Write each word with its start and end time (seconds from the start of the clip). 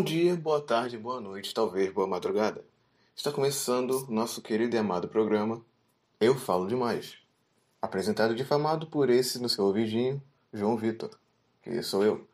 Bom 0.00 0.04
dia, 0.04 0.34
boa 0.34 0.62
tarde, 0.62 0.96
boa 0.96 1.20
noite, 1.20 1.52
talvez 1.52 1.92
boa 1.92 2.06
madrugada. 2.06 2.64
Está 3.14 3.30
começando 3.30 4.06
nosso 4.08 4.40
querido 4.40 4.74
e 4.74 4.78
amado 4.78 5.06
programa 5.08 5.62
Eu 6.18 6.34
Falo 6.34 6.66
Demais. 6.66 7.18
Apresentado 7.82 8.32
e 8.32 8.34
difamado 8.34 8.86
por 8.86 9.10
esse 9.10 9.38
no 9.38 9.46
seu 9.46 9.66
ouvidinho, 9.66 10.22
João 10.54 10.74
Vitor, 10.74 11.10
que 11.62 11.82
sou 11.82 12.02
eu. 12.02 12.26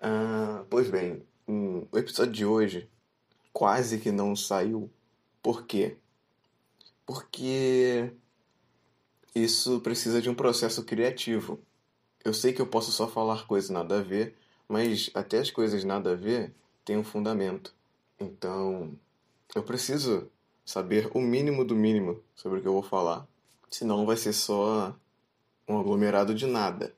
Ah, 0.00 0.64
pois 0.68 0.90
bem, 0.90 1.24
hum, 1.46 1.86
o 1.92 1.96
episódio 1.96 2.32
de 2.32 2.44
hoje 2.44 2.90
quase 3.52 4.00
que 4.00 4.10
não 4.10 4.34
saiu. 4.34 4.90
Por 5.40 5.64
quê? 5.64 5.98
Porque 7.06 8.12
isso 9.32 9.80
precisa 9.82 10.20
de 10.20 10.28
um 10.28 10.34
processo 10.34 10.82
criativo. 10.82 11.60
Eu 12.24 12.34
sei 12.34 12.52
que 12.52 12.60
eu 12.60 12.66
posso 12.66 12.90
só 12.90 13.06
falar 13.06 13.46
coisas 13.46 13.70
nada 13.70 14.00
a 14.00 14.02
ver, 14.02 14.34
mas 14.68 15.10
até 15.14 15.38
as 15.38 15.48
coisas 15.48 15.84
nada 15.84 16.10
a 16.10 16.16
ver 16.16 16.52
têm 16.84 16.96
um 16.96 17.04
fundamento. 17.04 17.74
Então, 18.18 18.96
eu 19.54 19.62
preciso 19.62 20.30
saber 20.64 21.10
o 21.14 21.20
mínimo 21.20 21.64
do 21.64 21.74
mínimo 21.74 22.22
sobre 22.34 22.58
o 22.58 22.62
que 22.62 22.68
eu 22.68 22.72
vou 22.72 22.82
falar. 22.82 23.26
Senão 23.70 24.06
vai 24.06 24.16
ser 24.16 24.32
só 24.32 24.94
um 25.68 25.78
aglomerado 25.78 26.34
de 26.34 26.46
nada. 26.46 26.94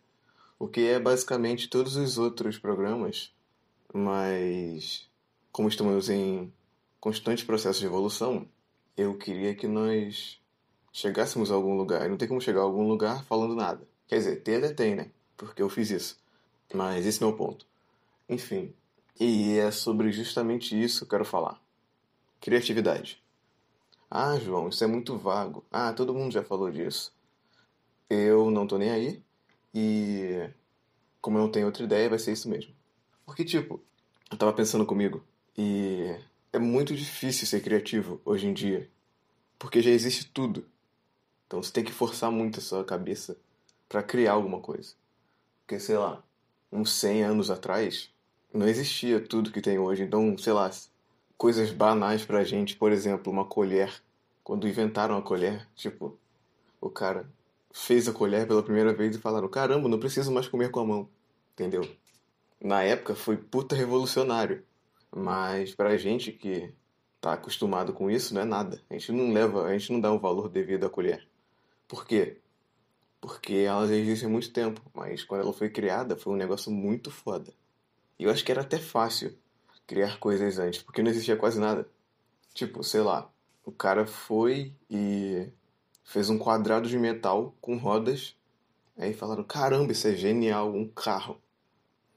O 0.58 0.68
que 0.68 0.86
é 0.86 0.98
basicamente 0.98 1.68
todos 1.68 1.96
os 1.96 2.18
outros 2.18 2.58
programas, 2.58 3.32
mas 3.92 5.08
como 5.52 5.68
estamos 5.68 6.08
em 6.08 6.52
constante 7.00 7.44
processo 7.44 7.80
de 7.80 7.86
evolução, 7.86 8.48
eu 8.96 9.16
queria 9.16 9.54
que 9.54 9.66
nós 9.66 10.40
chegássemos 10.92 11.50
a 11.50 11.54
algum 11.54 11.76
lugar. 11.76 12.08
Não 12.08 12.16
tem 12.16 12.28
como 12.28 12.40
chegar 12.40 12.60
a 12.60 12.64
algum 12.64 12.86
lugar 12.88 13.24
falando 13.24 13.54
nada. 13.54 13.86
Quer 14.06 14.18
dizer, 14.18 14.42
ter 14.42 14.64
até 14.64 14.72
tem, 14.72 14.94
né? 14.94 15.10
Porque 15.36 15.62
eu 15.62 15.69
fiz 15.69 15.91
isso. 15.91 16.19
Mas 16.72 17.04
esse 17.04 17.20
não 17.20 17.28
é 17.28 17.32
o 17.32 17.36
ponto. 17.36 17.66
Enfim, 18.28 18.72
e 19.18 19.58
é 19.58 19.70
sobre 19.70 20.10
justamente 20.12 20.80
isso 20.80 20.98
que 20.98 21.04
eu 21.04 21.08
quero 21.08 21.24
falar. 21.24 21.60
Criatividade. 22.40 23.22
Ah, 24.10 24.38
João, 24.38 24.68
isso 24.68 24.84
é 24.84 24.86
muito 24.86 25.16
vago. 25.16 25.64
Ah, 25.70 25.92
todo 25.92 26.14
mundo 26.14 26.32
já 26.32 26.42
falou 26.42 26.70
disso. 26.70 27.12
Eu 28.08 28.50
não 28.50 28.66
tô 28.66 28.78
nem 28.78 28.90
aí. 28.90 29.22
E 29.74 30.48
como 31.20 31.38
eu 31.38 31.42
não 31.42 31.50
tenho 31.50 31.66
outra 31.66 31.84
ideia, 31.84 32.08
vai 32.08 32.18
ser 32.18 32.32
isso 32.32 32.48
mesmo. 32.48 32.74
Porque, 33.26 33.44
tipo, 33.44 33.82
eu 34.30 34.36
tava 34.36 34.52
pensando 34.52 34.86
comigo. 34.86 35.24
E 35.56 36.16
é 36.52 36.58
muito 36.58 36.94
difícil 36.94 37.46
ser 37.46 37.60
criativo 37.60 38.20
hoje 38.24 38.46
em 38.46 38.52
dia. 38.52 38.88
Porque 39.58 39.82
já 39.82 39.90
existe 39.90 40.26
tudo. 40.26 40.68
Então 41.46 41.62
você 41.62 41.72
tem 41.72 41.84
que 41.84 41.92
forçar 41.92 42.30
muito 42.30 42.58
a 42.58 42.62
sua 42.62 42.84
cabeça 42.84 43.36
para 43.88 44.02
criar 44.02 44.32
alguma 44.32 44.60
coisa. 44.60 44.94
Porque, 45.60 45.80
sei 45.80 45.96
lá, 45.96 46.22
uns 46.70 46.92
100 46.92 47.24
anos 47.24 47.50
atrás, 47.50 48.13
não 48.55 48.69
existia 48.69 49.20
tudo 49.20 49.50
que 49.50 49.60
tem 49.60 49.78
hoje. 49.78 50.05
Então, 50.05 50.38
sei 50.38 50.52
lá, 50.52 50.70
coisas 51.36 51.72
banais 51.72 52.24
pra 52.24 52.44
gente, 52.44 52.77
por 52.77 52.92
exemplo, 52.92 53.33
uma 53.33 53.44
colher. 53.44 53.92
Quando 54.44 54.69
inventaram 54.69 55.16
a 55.16 55.22
colher, 55.22 55.66
tipo, 55.74 56.16
o 56.80 56.88
cara 56.88 57.28
fez 57.72 58.06
a 58.06 58.12
colher 58.12 58.47
pela 58.47 58.62
primeira 58.62 58.94
vez 58.94 59.16
e 59.16 59.19
falaram: 59.19 59.48
caramba, 59.48 59.88
não 59.88 59.98
preciso 59.98 60.30
mais 60.30 60.47
comer 60.47 60.70
com 60.70 60.80
a 60.80 60.84
mão. 60.84 61.08
Entendeu? 61.52 61.88
Na 62.60 62.82
época 62.82 63.14
foi 63.14 63.36
puta 63.36 63.75
revolucionário. 63.75 64.64
Mas 65.10 65.75
pra 65.75 65.97
gente 65.97 66.32
que 66.32 66.72
tá 67.20 67.32
acostumado 67.34 67.92
com 67.92 68.10
isso, 68.10 68.34
não 68.34 68.42
é 68.42 68.44
nada. 68.44 68.80
A 68.91 68.94
gente 68.94 69.12
não 69.12 69.32
leva, 69.32 69.64
a 69.64 69.72
gente 69.77 69.92
não 69.92 70.00
dá 70.00 70.12
um 70.12 70.19
valor 70.19 70.48
devido 70.48 70.86
à 70.86 70.91
colher. 70.91 71.27
Por 71.88 72.06
quê? 72.06 72.38
Porque 73.20 73.55
ela 73.55 73.84
existe 73.94 74.27
há 74.27 74.28
muito 74.28 74.52
tempo, 74.52 74.80
mas 74.92 75.25
quando 75.25 75.42
ela 75.42 75.52
foi 75.52 75.70
criada 75.70 76.16
foi 76.16 76.32
um 76.32 76.36
negócio 76.36 76.70
muito 76.70 77.10
foda. 77.10 77.52
E 78.18 78.24
eu 78.24 78.30
acho 78.30 78.44
que 78.44 78.52
era 78.52 78.62
até 78.62 78.78
fácil 78.78 79.36
criar 79.86 80.19
coisas 80.19 80.58
antes, 80.58 80.82
porque 80.82 81.02
não 81.02 81.10
existia 81.10 81.36
quase 81.36 81.60
nada. 81.60 81.88
Tipo, 82.52 82.82
sei 82.82 83.00
lá, 83.00 83.30
o 83.64 83.72
cara 83.72 84.06
foi 84.06 84.75
e 84.88 85.48
fez 86.04 86.30
um 86.30 86.38
quadrado 86.38 86.88
de 86.88 86.98
metal 86.98 87.54
com 87.60 87.76
rodas. 87.76 88.36
Aí 88.97 89.12
falaram: 89.12 89.42
caramba, 89.42 89.92
isso 89.92 90.06
é 90.06 90.14
genial, 90.14 90.72
um 90.72 90.88
carro. 90.88 91.41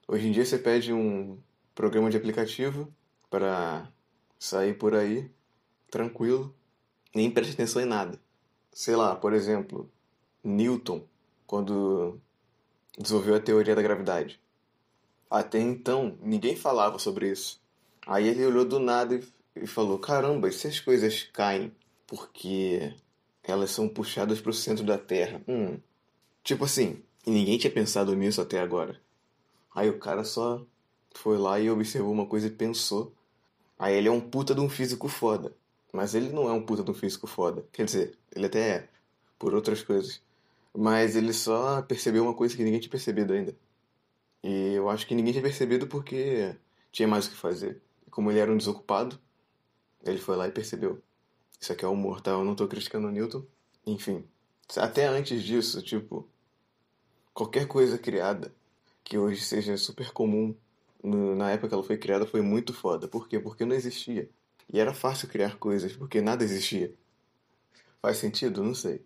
Hoje 0.07 0.27
em 0.27 0.31
dia 0.31 0.45
você 0.45 0.57
pede 0.57 0.93
um 0.93 1.37
programa 1.73 2.09
de 2.09 2.17
aplicativo 2.17 2.93
para 3.29 3.91
sair 4.39 4.77
por 4.77 4.95
aí 4.95 5.29
tranquilo, 5.89 6.55
nem 7.13 7.31
presta 7.31 7.53
atenção 7.53 7.81
em 7.81 7.85
nada. 7.85 8.19
Sei 8.71 8.95
lá, 8.95 9.15
por 9.15 9.33
exemplo, 9.33 9.89
Newton, 10.43 11.03
quando 11.45 12.19
desenvolveu 12.97 13.35
a 13.35 13.39
teoria 13.39 13.75
da 13.75 13.81
gravidade. 13.81 14.39
Até 15.29 15.59
então, 15.59 16.17
ninguém 16.21 16.55
falava 16.55 16.99
sobre 16.99 17.29
isso. 17.31 17.61
Aí 18.05 18.27
ele 18.27 18.45
olhou 18.45 18.65
do 18.65 18.79
nada 18.79 19.19
e 19.55 19.67
falou: 19.67 19.99
Caramba, 19.99 20.47
e 20.47 20.51
se 20.51 20.67
as 20.67 20.79
coisas 20.79 21.23
caem 21.33 21.71
porque 22.05 22.93
elas 23.43 23.71
são 23.71 23.89
puxadas 23.89 24.39
para 24.39 24.51
o 24.51 24.53
centro 24.53 24.85
da 24.85 24.97
Terra? 24.97 25.41
Hum. 25.47 25.77
Tipo 26.43 26.65
assim, 26.65 27.03
ninguém 27.25 27.57
tinha 27.57 27.71
pensado 27.71 28.15
nisso 28.15 28.41
até 28.41 28.59
agora. 28.59 28.99
Aí 29.75 29.89
o 29.89 29.99
cara 29.99 30.23
só 30.23 30.65
foi 31.13 31.37
lá 31.37 31.59
e 31.59 31.69
observou 31.69 32.11
uma 32.11 32.25
coisa 32.25 32.47
e 32.47 32.51
pensou. 32.51 33.13
Aí 33.77 33.95
ele 33.95 34.07
é 34.07 34.11
um 34.11 34.21
puta 34.21 34.55
de 34.55 34.61
um 34.61 34.69
físico 34.69 35.07
foda. 35.07 35.53
Mas 35.91 36.15
ele 36.15 36.29
não 36.29 36.49
é 36.49 36.53
um 36.53 36.65
puta 36.65 36.83
de 36.83 36.91
um 36.91 36.93
físico 36.93 37.27
foda. 37.27 37.65
Quer 37.71 37.85
dizer, 37.85 38.17
ele 38.35 38.45
até 38.45 38.69
é, 38.69 38.89
por 39.37 39.53
outras 39.53 39.83
coisas. 39.83 40.21
Mas 40.75 41.15
ele 41.15 41.33
só 41.33 41.81
percebeu 41.81 42.23
uma 42.23 42.33
coisa 42.33 42.55
que 42.55 42.63
ninguém 42.63 42.79
tinha 42.79 42.91
percebido 42.91 43.33
ainda. 43.33 43.55
E 44.47 44.75
eu 44.75 44.89
acho 44.89 45.05
que 45.05 45.13
ninguém 45.13 45.33
tinha 45.33 45.43
percebido 45.43 45.87
porque 45.87 46.55
tinha 46.89 47.05
mais 47.05 47.27
o 47.27 47.31
que 47.31 47.35
fazer. 47.35 47.81
E 48.07 48.09
como 48.09 48.31
ele 48.31 48.39
era 48.39 48.49
um 48.49 48.55
desocupado, 48.55 49.19
ele 50.05 50.19
foi 50.19 50.37
lá 50.37 50.47
e 50.47 50.51
percebeu. 50.53 51.03
Isso 51.59 51.73
aqui 51.73 51.83
é 51.83 51.87
humor, 51.89 52.21
tá? 52.21 52.31
Eu 52.31 52.45
não 52.45 52.55
tô 52.55 52.65
criticando 52.65 53.09
o 53.09 53.11
Newton. 53.11 53.43
Enfim, 53.85 54.23
até 54.77 55.05
antes 55.05 55.43
disso, 55.43 55.81
tipo, 55.81 56.29
qualquer 57.33 57.67
coisa 57.67 57.97
criada 57.97 58.55
que 59.03 59.17
hoje 59.17 59.41
seja 59.41 59.75
super 59.75 60.13
comum, 60.13 60.55
na 61.03 61.51
época 61.51 61.67
que 61.67 61.73
ela 61.73 61.83
foi 61.83 61.97
criada, 61.97 62.25
foi 62.25 62.39
muito 62.41 62.73
foda. 62.73 63.05
Por 63.05 63.27
quê? 63.27 63.41
Porque 63.41 63.65
não 63.65 63.75
existia. 63.75 64.29
E 64.71 64.79
era 64.79 64.93
fácil 64.93 65.27
criar 65.27 65.57
coisas, 65.57 65.93
porque 65.93 66.21
nada 66.21 66.45
existia. 66.45 66.93
Faz 68.01 68.15
sentido? 68.15 68.63
Não 68.63 68.73
sei. 68.73 69.05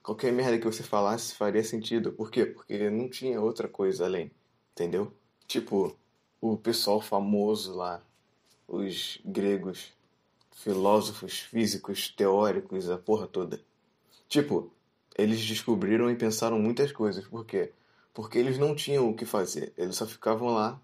Qualquer 0.00 0.32
merda 0.32 0.58
que 0.58 0.64
você 0.64 0.84
falasse 0.84 1.34
faria 1.34 1.64
sentido. 1.64 2.12
Por 2.12 2.30
quê? 2.30 2.46
Porque 2.46 2.88
não 2.88 3.08
tinha 3.08 3.40
outra 3.40 3.66
coisa 3.66 4.04
além. 4.04 4.30
Entendeu? 4.80 5.12
Tipo, 5.46 5.94
o 6.40 6.56
pessoal 6.56 7.02
famoso 7.02 7.74
lá, 7.76 8.02
os 8.66 9.20
gregos, 9.22 9.92
filósofos, 10.52 11.40
físicos, 11.40 12.08
teóricos, 12.08 12.88
a 12.88 12.96
porra 12.96 13.26
toda. 13.26 13.60
Tipo, 14.26 14.72
eles 15.14 15.44
descobriram 15.44 16.10
e 16.10 16.16
pensaram 16.16 16.58
muitas 16.58 16.92
coisas. 16.92 17.28
Por 17.28 17.44
quê? 17.44 17.74
Porque 18.14 18.38
eles 18.38 18.56
não 18.56 18.74
tinham 18.74 19.10
o 19.10 19.14
que 19.14 19.26
fazer. 19.26 19.74
Eles 19.76 19.96
só 19.96 20.06
ficavam 20.06 20.48
lá, 20.48 20.80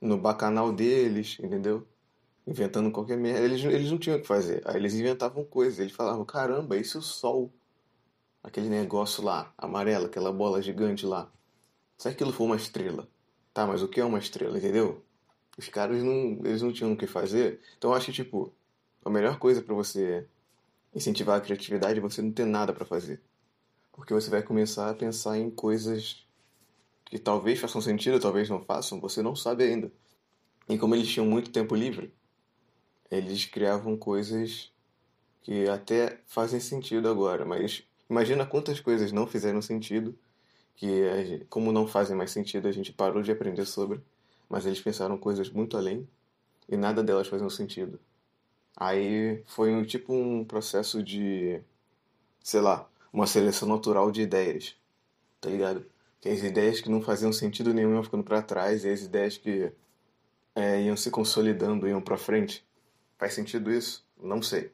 no 0.00 0.16
bacanal 0.16 0.72
deles, 0.72 1.36
entendeu? 1.38 1.86
Inventando 2.46 2.90
qualquer 2.90 3.18
merda. 3.18 3.44
Eles, 3.44 3.62
eles 3.62 3.90
não 3.90 3.98
tinham 3.98 4.16
o 4.16 4.22
que 4.22 4.26
fazer. 4.26 4.62
Aí 4.64 4.76
eles 4.76 4.94
inventavam 4.94 5.44
coisas. 5.44 5.80
Eles 5.80 5.92
falavam, 5.92 6.24
caramba, 6.24 6.78
isso 6.78 6.96
é 6.96 7.00
o 7.00 7.04
sol. 7.04 7.52
Aquele 8.42 8.70
negócio 8.70 9.22
lá, 9.22 9.52
amarelo, 9.58 10.06
aquela 10.06 10.32
bola 10.32 10.62
gigante 10.62 11.04
lá. 11.04 11.30
Se 11.98 12.08
aquilo 12.08 12.32
for 12.32 12.44
uma 12.44 12.56
estrela, 12.56 13.06
Tá, 13.54 13.64
mas 13.68 13.82
o 13.82 13.88
que 13.88 14.00
é 14.00 14.04
uma 14.04 14.18
estrela, 14.18 14.58
entendeu? 14.58 15.00
Os 15.56 15.68
caras 15.68 16.02
não, 16.02 16.40
eles 16.44 16.60
não 16.60 16.72
tinham 16.72 16.92
o 16.92 16.96
que 16.96 17.06
fazer. 17.06 17.60
Então 17.78 17.92
eu 17.92 17.96
acho 17.96 18.06
que, 18.06 18.12
tipo, 18.12 18.52
a 19.04 19.08
melhor 19.08 19.38
coisa 19.38 19.62
para 19.62 19.72
você 19.72 20.26
incentivar 20.92 21.38
a 21.38 21.40
criatividade 21.40 22.00
é 22.00 22.02
você 22.02 22.20
não 22.20 22.32
ter 22.32 22.44
nada 22.44 22.72
para 22.72 22.84
fazer. 22.84 23.22
Porque 23.92 24.12
você 24.12 24.28
vai 24.28 24.42
começar 24.42 24.90
a 24.90 24.94
pensar 24.94 25.38
em 25.38 25.48
coisas 25.50 26.26
que 27.04 27.16
talvez 27.16 27.60
façam 27.60 27.80
sentido, 27.80 28.18
talvez 28.18 28.50
não 28.50 28.60
façam, 28.60 29.00
você 29.00 29.22
não 29.22 29.36
sabe 29.36 29.62
ainda. 29.62 29.92
E 30.68 30.76
como 30.76 30.96
eles 30.96 31.08
tinham 31.08 31.26
muito 31.26 31.52
tempo 31.52 31.76
livre, 31.76 32.12
eles 33.08 33.44
criavam 33.44 33.96
coisas 33.96 34.72
que 35.42 35.68
até 35.68 36.18
fazem 36.26 36.58
sentido 36.58 37.08
agora, 37.08 37.44
mas 37.44 37.84
imagina 38.10 38.44
quantas 38.44 38.80
coisas 38.80 39.12
não 39.12 39.28
fizeram 39.28 39.62
sentido 39.62 40.18
que 40.74 41.44
como 41.48 41.72
não 41.72 41.86
fazem 41.86 42.16
mais 42.16 42.30
sentido, 42.30 42.68
a 42.68 42.72
gente 42.72 42.92
parou 42.92 43.22
de 43.22 43.30
aprender 43.32 43.64
sobre, 43.64 44.00
mas 44.48 44.66
eles 44.66 44.80
pensaram 44.80 45.16
coisas 45.16 45.50
muito 45.50 45.76
além 45.76 46.08
e 46.68 46.76
nada 46.76 47.02
delas 47.02 47.28
faziam 47.28 47.50
sentido. 47.50 47.98
Aí 48.76 49.42
foi 49.46 49.72
um, 49.72 49.84
tipo 49.84 50.12
um 50.12 50.44
processo 50.44 51.02
de, 51.02 51.60
sei 52.42 52.60
lá, 52.60 52.88
uma 53.12 53.26
seleção 53.26 53.68
natural 53.68 54.10
de 54.10 54.22
ideias, 54.22 54.76
tá 55.40 55.48
ligado? 55.48 55.86
Que 56.20 56.28
as 56.28 56.42
ideias 56.42 56.80
que 56.80 56.90
não 56.90 57.00
faziam 57.02 57.32
sentido 57.32 57.72
nenhum 57.72 57.94
iam 57.94 58.02
ficando 58.02 58.24
para 58.24 58.42
trás 58.42 58.84
e 58.84 58.90
as 58.90 59.02
ideias 59.02 59.36
que 59.36 59.72
é, 60.54 60.82
iam 60.82 60.96
se 60.96 61.10
consolidando, 61.10 61.88
iam 61.88 62.00
para 62.00 62.16
frente. 62.16 62.64
Faz 63.18 63.34
sentido 63.34 63.70
isso? 63.70 64.04
Não 64.20 64.42
sei. 64.42 64.72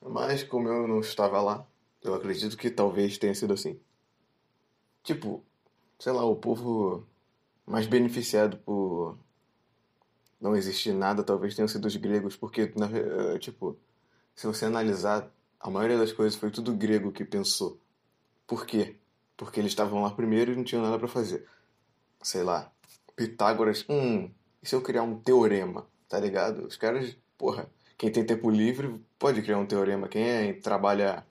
Mas 0.00 0.42
como 0.42 0.68
eu 0.68 0.88
não 0.88 1.00
estava 1.00 1.40
lá, 1.40 1.66
eu 2.02 2.14
acredito 2.14 2.56
que 2.56 2.70
talvez 2.70 3.16
tenha 3.18 3.34
sido 3.34 3.54
assim. 3.54 3.78
Tipo, 5.04 5.44
sei 5.98 6.12
lá, 6.12 6.24
o 6.24 6.34
povo 6.34 7.06
mais 7.66 7.86
beneficiado 7.86 8.56
por 8.58 9.16
não 10.40 10.56
existir 10.56 10.92
nada, 10.92 11.22
talvez 11.22 11.54
tenham 11.54 11.68
sido 11.68 11.86
os 11.86 11.96
gregos, 11.96 12.36
porque, 12.36 12.72
na, 12.76 12.86
eh, 12.86 13.38
tipo, 13.38 13.78
se 14.34 14.46
você 14.46 14.64
analisar, 14.64 15.30
a 15.60 15.70
maioria 15.70 15.96
das 15.96 16.12
coisas 16.12 16.38
foi 16.38 16.50
tudo 16.50 16.74
grego 16.74 17.12
que 17.12 17.24
pensou. 17.24 17.78
Por 18.46 18.66
quê? 18.66 18.96
Porque 19.36 19.60
eles 19.60 19.72
estavam 19.72 20.02
lá 20.02 20.10
primeiro 20.10 20.52
e 20.52 20.56
não 20.56 20.64
tinham 20.64 20.82
nada 20.82 20.98
para 20.98 21.08
fazer. 21.08 21.46
Sei 22.22 22.42
lá, 22.42 22.70
Pitágoras, 23.16 23.84
hum, 23.88 24.30
e 24.62 24.68
se 24.68 24.74
eu 24.74 24.82
criar 24.82 25.02
um 25.02 25.18
teorema, 25.18 25.86
tá 26.08 26.18
ligado? 26.18 26.66
Os 26.66 26.76
caras, 26.76 27.16
porra, 27.38 27.70
quem 27.96 28.10
tem 28.10 28.24
tempo 28.24 28.50
livre 28.50 29.00
pode 29.18 29.42
criar 29.42 29.58
um 29.58 29.66
teorema. 29.66 30.08
Quem 30.08 30.22
é, 30.22 30.52
trabalha 30.54 31.24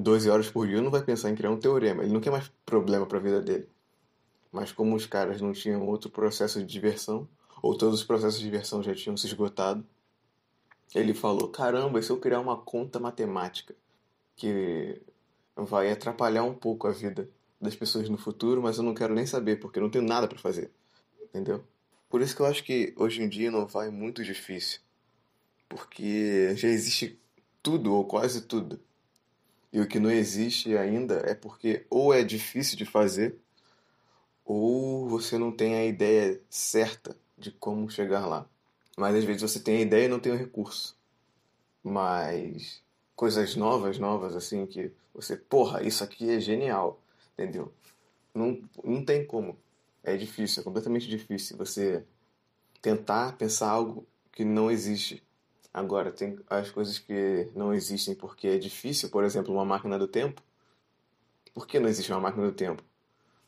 12 0.00 0.28
horas 0.28 0.50
por 0.50 0.66
dia 0.66 0.82
não 0.82 0.90
vai 0.90 1.02
pensar 1.02 1.30
em 1.30 1.34
criar 1.34 1.50
um 1.50 1.58
teorema. 1.58 2.02
Ele 2.02 2.12
não 2.12 2.20
quer 2.20 2.30
mais 2.30 2.52
problema 2.66 3.06
para 3.06 3.16
a 3.16 3.20
vida 3.20 3.40
dele. 3.40 3.66
Mas 4.52 4.70
como 4.70 4.94
os 4.94 5.06
caras 5.06 5.40
não 5.40 5.52
tinham 5.52 5.86
outro 5.86 6.10
processo 6.10 6.60
de 6.60 6.66
diversão, 6.66 7.26
ou 7.62 7.76
todos 7.76 8.00
os 8.00 8.06
processos 8.06 8.38
de 8.38 8.44
diversão 8.44 8.82
já 8.82 8.94
tinham 8.94 9.16
se 9.16 9.26
esgotado, 9.26 9.84
ele 10.94 11.14
falou: 11.14 11.48
caramba, 11.48 12.00
se 12.02 12.10
eu 12.10 12.18
criar 12.18 12.40
uma 12.40 12.56
conta 12.58 13.00
matemática 13.00 13.74
que 14.36 15.00
vai 15.56 15.90
atrapalhar 15.90 16.44
um 16.44 16.54
pouco 16.54 16.86
a 16.86 16.92
vida 16.92 17.28
das 17.58 17.74
pessoas 17.74 18.08
no 18.10 18.18
futuro, 18.18 18.62
mas 18.62 18.76
eu 18.76 18.84
não 18.84 18.94
quero 18.94 19.14
nem 19.14 19.24
saber 19.24 19.56
porque 19.56 19.78
eu 19.78 19.82
não 19.82 19.90
tenho 19.90 20.04
nada 20.04 20.28
para 20.28 20.38
fazer, 20.38 20.70
entendeu? 21.22 21.64
Por 22.10 22.20
isso 22.20 22.36
que 22.36 22.42
eu 22.42 22.46
acho 22.46 22.62
que 22.62 22.94
hoje 22.96 23.22
em 23.22 23.28
dia 23.28 23.50
não 23.50 23.66
vai 23.66 23.90
muito 23.90 24.22
difícil, 24.22 24.80
porque 25.68 26.54
já 26.54 26.68
existe 26.68 27.18
tudo 27.62 27.94
ou 27.94 28.04
quase 28.04 28.42
tudo. 28.42 28.78
E 29.72 29.80
o 29.80 29.86
que 29.86 29.98
não 29.98 30.10
existe 30.10 30.76
ainda 30.76 31.22
é 31.26 31.34
porque 31.34 31.86
ou 31.90 32.14
é 32.14 32.22
difícil 32.22 32.76
de 32.76 32.84
fazer, 32.84 33.36
ou 34.44 35.08
você 35.08 35.36
não 35.36 35.50
tem 35.52 35.74
a 35.74 35.84
ideia 35.84 36.40
certa 36.48 37.16
de 37.36 37.50
como 37.50 37.90
chegar 37.90 38.26
lá. 38.26 38.48
Mas 38.96 39.14
às 39.16 39.24
vezes 39.24 39.42
você 39.42 39.60
tem 39.60 39.78
a 39.78 39.80
ideia 39.80 40.06
e 40.06 40.08
não 40.08 40.20
tem 40.20 40.32
o 40.32 40.36
recurso. 40.36 40.96
Mas 41.82 42.82
coisas 43.14 43.56
novas, 43.56 43.98
novas, 43.98 44.34
assim, 44.34 44.66
que 44.66 44.92
você, 45.14 45.36
porra, 45.36 45.82
isso 45.82 46.04
aqui 46.04 46.30
é 46.30 46.40
genial, 46.40 47.00
entendeu? 47.34 47.72
Não, 48.34 48.60
não 48.84 49.04
tem 49.04 49.26
como. 49.26 49.58
É 50.04 50.16
difícil, 50.16 50.60
é 50.60 50.64
completamente 50.64 51.08
difícil 51.08 51.56
você 51.56 52.04
tentar 52.80 53.36
pensar 53.36 53.70
algo 53.70 54.06
que 54.32 54.44
não 54.44 54.70
existe. 54.70 55.22
Agora, 55.76 56.10
tem 56.10 56.38
as 56.48 56.70
coisas 56.70 56.98
que 56.98 57.50
não 57.54 57.74
existem 57.74 58.14
porque 58.14 58.48
é 58.48 58.56
difícil, 58.56 59.10
por 59.10 59.22
exemplo, 59.22 59.52
uma 59.52 59.62
máquina 59.62 59.98
do 59.98 60.08
tempo. 60.08 60.42
Por 61.52 61.66
que 61.66 61.78
não 61.78 61.86
existe 61.86 62.10
uma 62.10 62.18
máquina 62.18 62.46
do 62.46 62.52
tempo? 62.54 62.82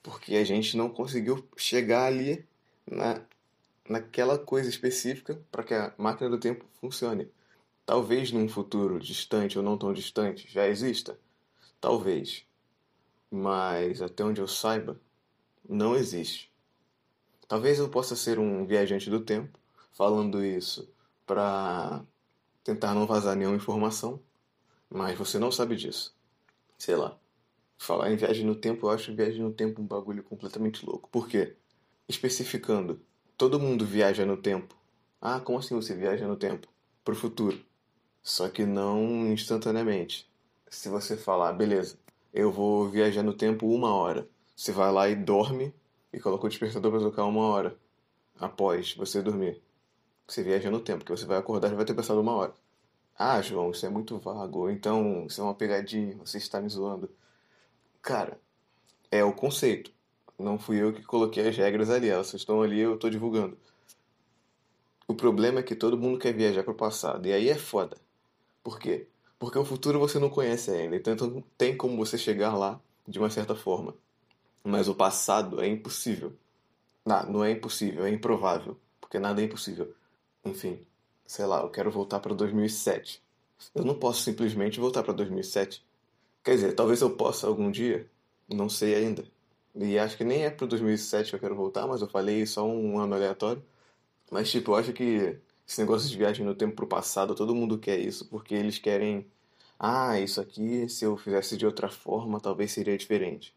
Porque 0.02 0.36
a 0.36 0.44
gente 0.44 0.76
não 0.76 0.90
conseguiu 0.90 1.48
chegar 1.56 2.04
ali 2.04 2.46
na, 2.86 3.22
naquela 3.88 4.38
coisa 4.38 4.69
específica 4.69 5.40
para 5.50 5.64
que 5.64 5.72
a 5.72 5.94
máquina 5.96 6.28
do 6.28 6.38
tempo 6.38 6.66
funcione. 6.78 7.32
Talvez 7.86 8.30
num 8.30 8.46
futuro 8.46 9.00
distante 9.00 9.56
ou 9.56 9.64
não 9.64 9.78
tão 9.78 9.94
distante 9.94 10.46
já 10.52 10.69
exista. 10.69 11.19
Talvez. 11.80 12.44
Mas 13.30 14.02
até 14.02 14.22
onde 14.22 14.42
eu 14.42 14.48
saiba, 14.48 15.00
não 15.66 15.96
existe. 15.96 16.52
Talvez 17.48 17.78
eu 17.78 17.88
possa 17.88 18.14
ser 18.14 18.38
um 18.38 18.66
viajante 18.66 19.08
do 19.08 19.20
tempo, 19.20 19.58
falando 19.92 20.44
isso 20.44 20.86
para 21.26 22.04
tentar 22.68 22.92
não 22.92 23.06
vazar 23.06 23.34
nenhuma 23.34 23.56
informação, 23.56 24.20
mas 24.90 25.16
você 25.16 25.38
não 25.38 25.50
sabe 25.50 25.74
disso. 25.74 26.14
Sei 26.76 26.94
lá. 26.94 27.18
Falar 27.78 28.12
em 28.12 28.16
viagem 28.16 28.44
no 28.44 28.54
tempo, 28.54 28.86
eu 28.86 28.90
acho 28.90 29.14
viagem 29.14 29.40
no 29.40 29.52
tempo 29.52 29.80
um 29.80 29.86
bagulho 29.86 30.22
completamente 30.22 30.84
louco. 30.84 31.08
Por 31.08 31.28
quê? 31.28 31.56
Especificando, 32.06 33.00
todo 33.38 33.58
mundo 33.58 33.86
viaja 33.86 34.26
no 34.26 34.36
tempo. 34.36 34.76
Ah, 35.18 35.40
como 35.40 35.58
assim 35.58 35.74
você 35.74 35.94
viaja 35.94 36.28
no 36.28 36.36
tempo? 36.36 36.68
Pro 37.02 37.16
futuro. 37.16 37.58
Só 38.22 38.50
que 38.50 38.66
não 38.66 39.32
instantaneamente. 39.32 40.28
Se 40.68 40.90
você 40.90 41.16
falar, 41.16 41.54
beleza, 41.54 41.98
eu 42.34 42.52
vou 42.52 42.86
viajar 42.90 43.22
no 43.22 43.32
tempo 43.32 43.66
uma 43.66 43.94
hora. 43.94 44.28
Você 44.54 44.72
vai 44.72 44.92
lá 44.92 45.08
e 45.08 45.16
dorme 45.16 45.72
e 46.12 46.20
coloca 46.20 46.44
o 46.44 46.48
despertador 46.50 46.90
para 46.90 47.00
tocar 47.00 47.24
uma 47.24 47.46
hora 47.46 47.78
após 48.38 48.94
você 48.94 49.22
dormir. 49.22 49.62
Você 50.28 50.42
viaja 50.42 50.70
no 50.70 50.80
tempo, 50.80 51.04
que 51.04 51.10
você 51.10 51.25
vai 51.25 51.38
acordar 51.38 51.72
e 51.72 51.75
vai 51.75 51.86
ter 51.86 51.94
passado 51.94 52.20
uma 52.20 52.34
hora. 52.34 52.54
Ah, 53.19 53.40
João, 53.40 53.70
isso 53.70 53.86
é 53.86 53.88
muito 53.88 54.19
vago. 54.19 54.69
Então, 54.70 55.26
isso 55.26 55.40
é 55.40 55.44
uma 55.44 55.54
pegadinha, 55.54 56.16
você 56.19 56.36
está 56.36 56.60
me 56.60 56.69
zoando. 56.69 57.10
Cara, 58.02 58.38
é 59.10 59.25
o 59.25 59.32
conceito. 59.32 59.90
Não 60.38 60.58
fui 60.58 60.80
eu 60.80 60.92
que 60.92 61.02
coloquei 61.02 61.48
as 61.48 61.56
regras 61.56 61.90
ali, 61.90 62.08
elas 62.08 62.32
estão 62.34 62.62
ali, 62.62 62.78
eu 62.78 62.94
estou 62.94 63.10
divulgando. 63.10 63.58
O 65.08 65.14
problema 65.14 65.60
é 65.60 65.62
que 65.62 65.75
todo 65.75 65.98
mundo 65.98 66.19
quer 66.19 66.34
viajar 66.34 66.62
para 66.62 66.72
o 66.72 66.76
passado, 66.76 67.26
e 67.26 67.32
aí 67.32 67.48
é 67.48 67.56
foda. 67.56 67.96
Por 68.62 68.78
quê? 68.78 69.08
Porque 69.38 69.58
o 69.58 69.64
futuro 69.64 69.98
você 69.98 70.19
não 70.19 70.28
conhece 70.28 70.70
ainda, 70.70 70.94
então 70.94 71.42
tem 71.56 71.76
como 71.76 71.96
você 71.96 72.19
chegar 72.19 72.54
lá 72.54 72.78
de 73.06 73.19
uma 73.19 73.30
certa 73.30 73.56
forma. 73.56 73.94
Mas 74.62 74.88
o 74.88 74.94
passado 74.94 75.60
é 75.62 75.66
impossível. 75.66 76.34
Não, 77.04 77.22
não 77.32 77.44
é 77.44 77.50
impossível, 77.50 78.04
é 78.04 78.10
improvável, 78.10 78.78
porque 79.00 79.19
nada 79.19 79.40
é 79.40 79.44
impossível. 79.46 79.94
Enfim, 80.48 80.84
sei 81.26 81.46
lá, 81.46 81.60
eu 81.62 81.70
quero 81.70 81.90
voltar 81.90 82.20
para 82.20 82.34
2007. 82.34 83.22
Eu 83.74 83.84
não 83.84 83.94
posso 83.94 84.22
simplesmente 84.22 84.80
voltar 84.80 85.02
para 85.02 85.12
2007. 85.12 85.84
Quer 86.44 86.54
dizer, 86.54 86.74
talvez 86.74 87.00
eu 87.02 87.10
possa 87.16 87.46
algum 87.46 87.70
dia, 87.70 88.08
não 88.48 88.68
sei 88.68 88.94
ainda. 88.94 89.24
E 89.74 89.98
acho 89.98 90.16
que 90.16 90.24
nem 90.24 90.44
é 90.44 90.50
para 90.50 90.66
2007 90.66 91.30
que 91.30 91.36
eu 91.36 91.40
quero 91.40 91.54
voltar, 91.54 91.86
mas 91.86 92.00
eu 92.00 92.08
falei 92.08 92.46
só 92.46 92.66
um 92.66 92.98
ano 92.98 93.14
aleatório. 93.14 93.62
Mas, 94.30 94.50
tipo, 94.50 94.72
eu 94.72 94.76
acho 94.76 94.92
que 94.92 95.38
esse 95.66 95.80
negócio 95.80 96.08
de 96.08 96.16
viagem 96.16 96.44
no 96.46 96.54
tempo 96.54 96.76
pro 96.76 96.86
passado, 96.86 97.34
todo 97.34 97.54
mundo 97.54 97.78
quer 97.78 97.98
isso, 97.98 98.26
porque 98.28 98.54
eles 98.54 98.78
querem. 98.78 99.26
Ah, 99.78 100.18
isso 100.20 100.40
aqui, 100.40 100.88
se 100.88 101.04
eu 101.04 101.16
fizesse 101.16 101.56
de 101.56 101.66
outra 101.66 101.88
forma, 101.88 102.40
talvez 102.40 102.72
seria 102.72 102.98
diferente. 102.98 103.54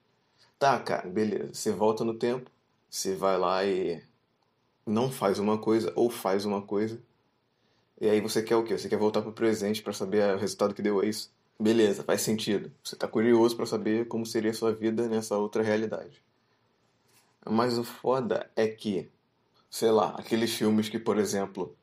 Tá, 0.60 0.80
cara, 0.80 1.10
beleza. 1.10 1.54
Você 1.54 1.72
volta 1.72 2.04
no 2.06 2.14
tempo, 2.14 2.52
você 2.90 3.16
vai 3.16 3.38
lá 3.38 3.66
e 3.66 4.04
não 4.86 5.12
faz 5.12 5.40
uma 5.40 5.58
coisa 5.58 5.92
ou 5.96 6.10
faz 6.10 6.46
uma 6.46 6.62
coisa. 6.62 7.00
E 8.00 8.10
aí 8.10 8.20
você 8.20 8.42
quer 8.42 8.56
o 8.56 8.64
quê? 8.64 8.78
Você 8.78 8.90
quer 8.90 8.98
voltar 8.98 9.22
pro 9.22 9.32
presente 9.32 9.82
para 9.82 9.94
saber 9.94 10.36
o 10.36 10.38
resultado 10.38 10.74
que 10.74 10.82
deu 10.82 11.00
a 11.00 11.06
isso? 11.06 11.32
Beleza, 11.60 12.04
faz 12.04 12.22
sentido. 12.22 12.72
Você 12.84 12.96
tá 12.96 13.08
curioso 13.08 13.56
para 13.56 13.68
saber 13.68 14.08
como 14.08 14.26
seria 14.26 14.50
a 14.50 14.54
sua 14.54 14.74
vida 14.74 15.08
nessa 15.08 15.38
outra 15.38 15.62
realidade. 15.62 16.24
Mas 17.48 17.78
o 17.78 17.84
foda 17.84 18.50
é 18.56 18.68
que, 18.68 19.10
sei 19.70 19.92
lá, 19.92 20.16
aqueles 20.18 20.54
filmes 20.54 20.90
que, 20.90 20.98
por 20.98 21.18
exemplo, 21.20 21.76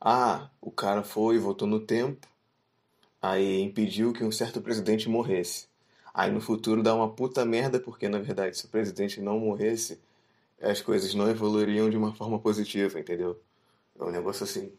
ah, 0.00 0.50
o 0.60 0.70
cara 0.70 1.02
foi 1.02 1.36
e 1.36 1.38
voltou 1.38 1.66
no 1.66 1.80
tempo, 1.80 2.26
aí 3.20 3.62
impediu 3.62 4.12
que 4.12 4.22
um 4.22 4.30
certo 4.30 4.60
presidente 4.60 5.08
morresse. 5.08 5.66
Aí 6.12 6.30
no 6.30 6.40
futuro 6.40 6.82
dá 6.82 6.94
uma 6.94 7.08
puta 7.08 7.44
merda, 7.44 7.80
porque 7.80 8.08
na 8.08 8.18
verdade, 8.18 8.56
se 8.58 8.66
o 8.66 8.68
presidente 8.68 9.20
não 9.20 9.38
morresse, 9.40 9.98
as 10.60 10.80
coisas 10.80 11.14
não 11.14 11.28
evoluiriam 11.28 11.90
de 11.90 11.96
uma 11.96 12.14
forma 12.14 12.38
positiva, 12.38 12.98
entendeu? 12.98 13.40
É 13.98 14.04
um 14.04 14.10
negócio 14.10 14.44
assim. 14.44 14.72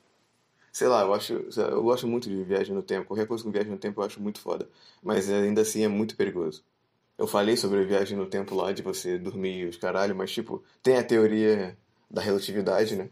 Sei 0.71 0.87
lá, 0.87 1.01
eu 1.01 1.13
acho. 1.13 1.33
Eu 1.57 1.83
gosto 1.83 2.07
muito 2.07 2.29
de 2.29 2.43
viagem 2.43 2.75
no 2.75 2.83
tempo. 2.83 3.07
Qualquer 3.07 3.27
coisa 3.27 3.43
com 3.43 3.51
viagem 3.51 3.71
no 3.71 3.77
tempo 3.77 4.01
eu 4.01 4.05
acho 4.05 4.21
muito 4.21 4.39
foda. 4.39 4.69
Mas 5.03 5.29
ainda 5.29 5.61
assim 5.61 5.83
é 5.83 5.87
muito 5.87 6.15
perigoso. 6.15 6.63
Eu 7.17 7.27
falei 7.27 7.57
sobre 7.57 7.81
a 7.81 7.83
viagem 7.83 8.17
no 8.17 8.27
tempo 8.27 8.55
lá, 8.55 8.71
de 8.71 8.81
você 8.81 9.17
dormir 9.17 9.67
os 9.67 9.77
caralho, 9.77 10.15
mas 10.15 10.31
tipo, 10.31 10.63
tem 10.81 10.97
a 10.97 11.03
teoria 11.03 11.77
da 12.09 12.21
relatividade, 12.21 12.95
né? 12.95 13.09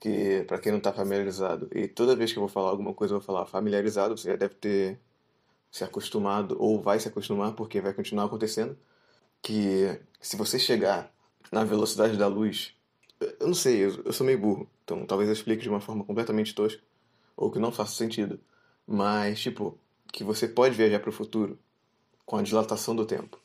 Que, 0.00 0.44
para 0.44 0.58
quem 0.58 0.72
não 0.72 0.80
tá 0.80 0.92
familiarizado, 0.92 1.68
e 1.74 1.88
toda 1.88 2.16
vez 2.16 2.32
que 2.32 2.38
eu 2.38 2.42
vou 2.42 2.48
falar 2.48 2.70
alguma 2.70 2.94
coisa, 2.94 3.14
eu 3.14 3.18
vou 3.18 3.26
falar 3.26 3.46
familiarizado, 3.46 4.16
você 4.16 4.30
já 4.30 4.36
deve 4.36 4.54
ter 4.54 4.98
se 5.70 5.84
acostumado, 5.84 6.56
ou 6.58 6.80
vai 6.82 7.00
se 7.00 7.08
acostumar, 7.08 7.54
porque 7.54 7.80
vai 7.80 7.92
continuar 7.94 8.24
acontecendo. 8.26 8.78
Que 9.42 10.00
se 10.20 10.36
você 10.36 10.58
chegar 10.58 11.12
na 11.50 11.64
velocidade 11.64 12.16
da 12.16 12.26
luz. 12.26 12.74
Eu 13.20 13.46
não 13.46 13.54
sei, 13.54 13.84
eu, 13.84 14.12
sou 14.12 14.26
meio 14.26 14.38
burro, 14.38 14.68
então 14.84 15.06
talvez 15.06 15.28
eu 15.28 15.32
explique 15.32 15.62
de 15.62 15.68
uma 15.68 15.80
forma 15.80 16.04
completamente 16.04 16.54
tosca, 16.54 16.82
ou 17.36 17.50
que 17.50 17.58
não 17.58 17.72
faça 17.72 17.96
sentido. 17.96 18.38
Mas, 18.86 19.40
tipo, 19.40 19.78
que 20.12 20.22
você 20.22 20.46
pode 20.46 20.74
viajar 20.74 21.00
para 21.00 21.10
o 21.10 21.12
futuro 21.12 21.58
com 22.24 22.36
a 22.36 22.42
dilatação 22.42 22.94
do 22.94 23.06
tempo. 23.06 23.38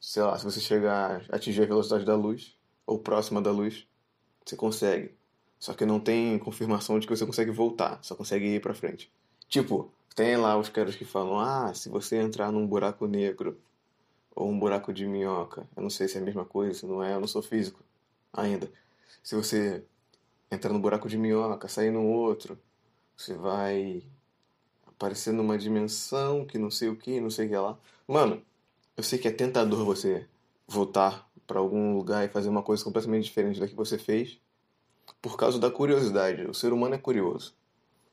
Sei 0.00 0.22
lá, 0.22 0.36
se 0.38 0.44
você 0.44 0.60
chegar 0.60 1.24
a 1.30 1.36
atingir 1.36 1.62
a 1.62 1.66
velocidade 1.66 2.04
da 2.04 2.16
luz, 2.16 2.56
ou 2.86 2.98
próxima 2.98 3.40
da 3.40 3.50
luz, 3.50 3.86
você 4.44 4.56
consegue. 4.56 5.14
Só 5.58 5.74
que 5.74 5.86
não 5.86 6.00
tem 6.00 6.38
confirmação 6.38 6.98
de 6.98 7.06
que 7.06 7.16
você 7.16 7.24
consegue 7.24 7.52
voltar, 7.52 8.00
só 8.02 8.16
consegue 8.16 8.46
ir 8.46 8.60
para 8.60 8.74
frente. 8.74 9.12
Tipo, 9.48 9.92
tem 10.14 10.36
lá 10.36 10.58
os 10.58 10.68
caras 10.68 10.96
que 10.96 11.04
falam: 11.04 11.38
ah, 11.38 11.72
se 11.72 11.88
você 11.88 12.16
entrar 12.16 12.50
num 12.50 12.66
buraco 12.66 13.06
negro 13.06 13.56
ou 14.34 14.50
um 14.50 14.58
buraco 14.58 14.92
de 14.92 15.06
minhoca. 15.06 15.68
Eu 15.76 15.82
não 15.82 15.90
sei 15.90 16.08
se 16.08 16.18
é 16.18 16.20
a 16.20 16.24
mesma 16.24 16.44
coisa, 16.44 16.74
se 16.80 16.86
não 16.86 17.02
é, 17.02 17.14
eu 17.14 17.20
não 17.20 17.28
sou 17.28 17.42
físico 17.42 17.80
ainda. 18.32 18.70
Se 19.22 19.34
você 19.34 19.84
entrar 20.50 20.72
no 20.72 20.78
buraco 20.78 21.08
de 21.08 21.16
minhoca, 21.18 21.68
sair 21.68 21.90
no 21.90 22.04
outro, 22.06 22.58
você 23.16 23.34
vai 23.34 24.02
aparecer 24.86 25.32
numa 25.32 25.58
dimensão 25.58 26.44
que 26.44 26.58
não 26.58 26.70
sei 26.70 26.88
o 26.88 26.96
que, 26.96 27.20
não 27.20 27.30
sei 27.30 27.46
o 27.46 27.48
que 27.48 27.56
lá. 27.56 27.78
Mano, 28.06 28.42
eu 28.96 29.02
sei 29.02 29.18
que 29.18 29.28
é 29.28 29.32
tentador 29.32 29.84
você 29.84 30.26
voltar 30.66 31.28
para 31.46 31.58
algum 31.58 31.94
lugar 31.96 32.24
e 32.24 32.28
fazer 32.28 32.48
uma 32.48 32.62
coisa 32.62 32.84
completamente 32.84 33.24
diferente 33.24 33.60
da 33.60 33.68
que 33.68 33.74
você 33.74 33.98
fez. 33.98 34.40
por 35.20 35.36
causa 35.36 35.58
da 35.58 35.70
curiosidade. 35.70 36.42
O 36.46 36.54
ser 36.54 36.72
humano 36.72 36.94
é 36.94 36.98
curioso. 36.98 37.54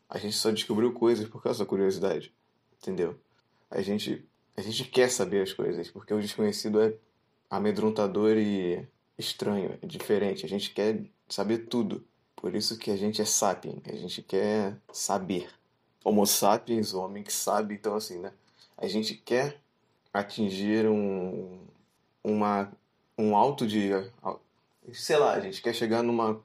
A 0.10 0.18
gente 0.18 0.36
só 0.36 0.52
descobriu 0.52 0.94
coisas 0.94 1.28
por 1.28 1.42
causa 1.42 1.60
da 1.60 1.66
curiosidade, 1.66 2.34
entendeu? 2.82 3.20
A 3.70 3.82
gente 3.82 4.28
a 4.60 4.62
gente 4.62 4.84
quer 4.86 5.10
saber 5.10 5.42
as 5.42 5.54
coisas 5.54 5.90
porque 5.90 6.14
o 6.14 6.20
desconhecido 6.20 6.82
é 6.82 6.94
amedrontador 7.50 8.38
e 8.38 8.86
estranho, 9.18 9.78
é 9.82 9.88
diferente. 9.88 10.46
A 10.46 10.50
gente 10.50 10.72
quer 10.72 11.04
saber 11.28 11.68
tudo. 11.68 12.06
Por 12.36 12.56
isso 12.56 12.78
que 12.78 12.92
a 12.92 12.98
gente 12.98 13.22
é 13.22 13.26
sapien, 13.26 13.82
a 13.86 13.96
gente 13.96 14.22
quer 14.22 14.78
saber. 14.92 15.50
Homo 16.04 16.26
sapiens, 16.26 16.94
o 16.94 17.02
homem 17.02 17.24
que 17.24 17.34
sabe, 17.34 17.76
então 17.76 17.96
assim, 17.96 18.20
né? 18.20 18.32
A 18.78 18.88
gente 18.88 19.14
quer 19.16 19.60
atingir 20.14 20.88
um, 20.88 21.60
uma, 22.24 22.72
um 23.18 23.36
alto 23.36 23.68
de. 23.68 23.90
Sei 24.94 25.18
lá, 25.18 25.34
a 25.34 25.40
gente 25.40 25.62
quer 25.62 25.74
chegar 25.74 26.02
numa 26.02 26.42